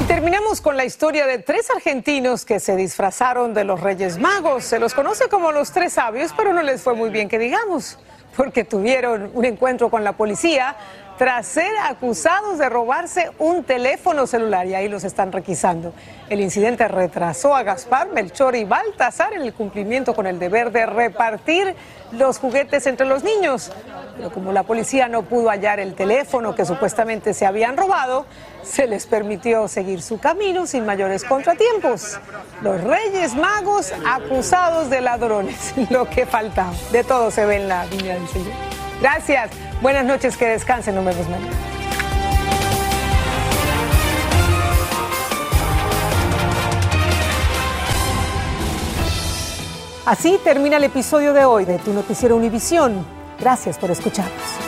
Y 0.01 0.03
terminamos 0.03 0.59
con 0.59 0.75
la 0.75 0.83
historia 0.83 1.25
de 1.25 1.37
tres 1.37 1.71
argentinos 1.71 2.43
que 2.43 2.59
se 2.59 2.75
disfrazaron 2.75 3.53
de 3.53 3.63
los 3.63 3.79
Reyes 3.79 4.19
Magos. 4.19 4.65
Se 4.65 4.79
los 4.79 4.93
conoce 4.93 5.29
como 5.29 5.53
los 5.53 5.71
tres 5.71 5.93
sabios, 5.93 6.33
pero 6.35 6.51
no 6.51 6.61
les 6.61 6.81
fue 6.81 6.93
muy 6.93 7.09
bien 7.09 7.29
que 7.29 7.39
digamos, 7.39 7.97
porque 8.35 8.65
tuvieron 8.65 9.31
un 9.33 9.45
encuentro 9.45 9.89
con 9.89 10.03
la 10.03 10.11
policía 10.11 10.75
tras 11.17 11.47
ser 11.47 11.71
acusados 11.83 12.59
de 12.59 12.69
robarse 12.69 13.31
un 13.39 13.63
teléfono 13.63 14.27
celular 14.27 14.67
y 14.67 14.75
ahí 14.75 14.87
los 14.87 15.03
están 15.03 15.31
requisando. 15.31 15.93
El 16.29 16.41
incidente 16.41 16.87
retrasó 16.87 17.55
a 17.55 17.63
Gaspar, 17.63 18.09
Melchor 18.09 18.55
y 18.55 18.65
Baltasar 18.65 19.33
en 19.33 19.41
el 19.41 19.53
cumplimiento 19.53 20.13
con 20.13 20.27
el 20.27 20.37
deber 20.37 20.71
de 20.71 20.85
repartir 20.85 21.75
los 22.11 22.37
juguetes 22.37 22.85
entre 22.85 23.07
los 23.07 23.23
niños. 23.23 23.71
Pero 24.15 24.31
como 24.31 24.51
la 24.51 24.63
policía 24.63 25.07
no 25.07 25.23
pudo 25.23 25.49
hallar 25.49 25.79
el 25.79 25.95
teléfono 25.95 26.53
que 26.53 26.65
supuestamente 26.65 27.33
se 27.33 27.45
habían 27.45 27.77
robado, 27.77 28.25
se 28.63 28.85
les 28.85 29.07
permitió 29.07 29.67
seguir 29.67 30.01
su 30.01 30.19
camino 30.19 30.67
sin 30.67 30.85
mayores 30.85 31.23
contratiempos. 31.23 32.19
Los 32.61 32.83
Reyes 32.83 33.35
Magos 33.35 33.93
acusados 34.07 34.89
de 34.89 35.01
ladrones, 35.01 35.73
lo 35.89 36.07
que 36.09 36.25
faltaba. 36.25 36.73
De 36.91 37.03
todo 37.03 37.31
se 37.31 37.45
ve 37.45 37.55
en 37.57 37.69
la 37.69 37.85
viña 37.85 38.15
del 38.15 38.27
Señor. 38.27 38.76
Gracias. 39.01 39.51
Buenas 39.81 40.05
noches, 40.05 40.37
que 40.37 40.45
descansen, 40.47 40.95
nos 40.95 41.05
vemos 41.05 41.29
mañana. 41.29 41.55
Así 50.05 50.39
termina 50.43 50.77
el 50.77 50.85
episodio 50.85 51.33
de 51.33 51.43
hoy 51.43 51.65
de 51.65 51.79
Tu 51.79 51.91
Noticiero 51.91 52.37
Univisión. 52.37 53.05
Gracias 53.39 53.77
por 53.77 53.91
escucharnos. 53.91 54.66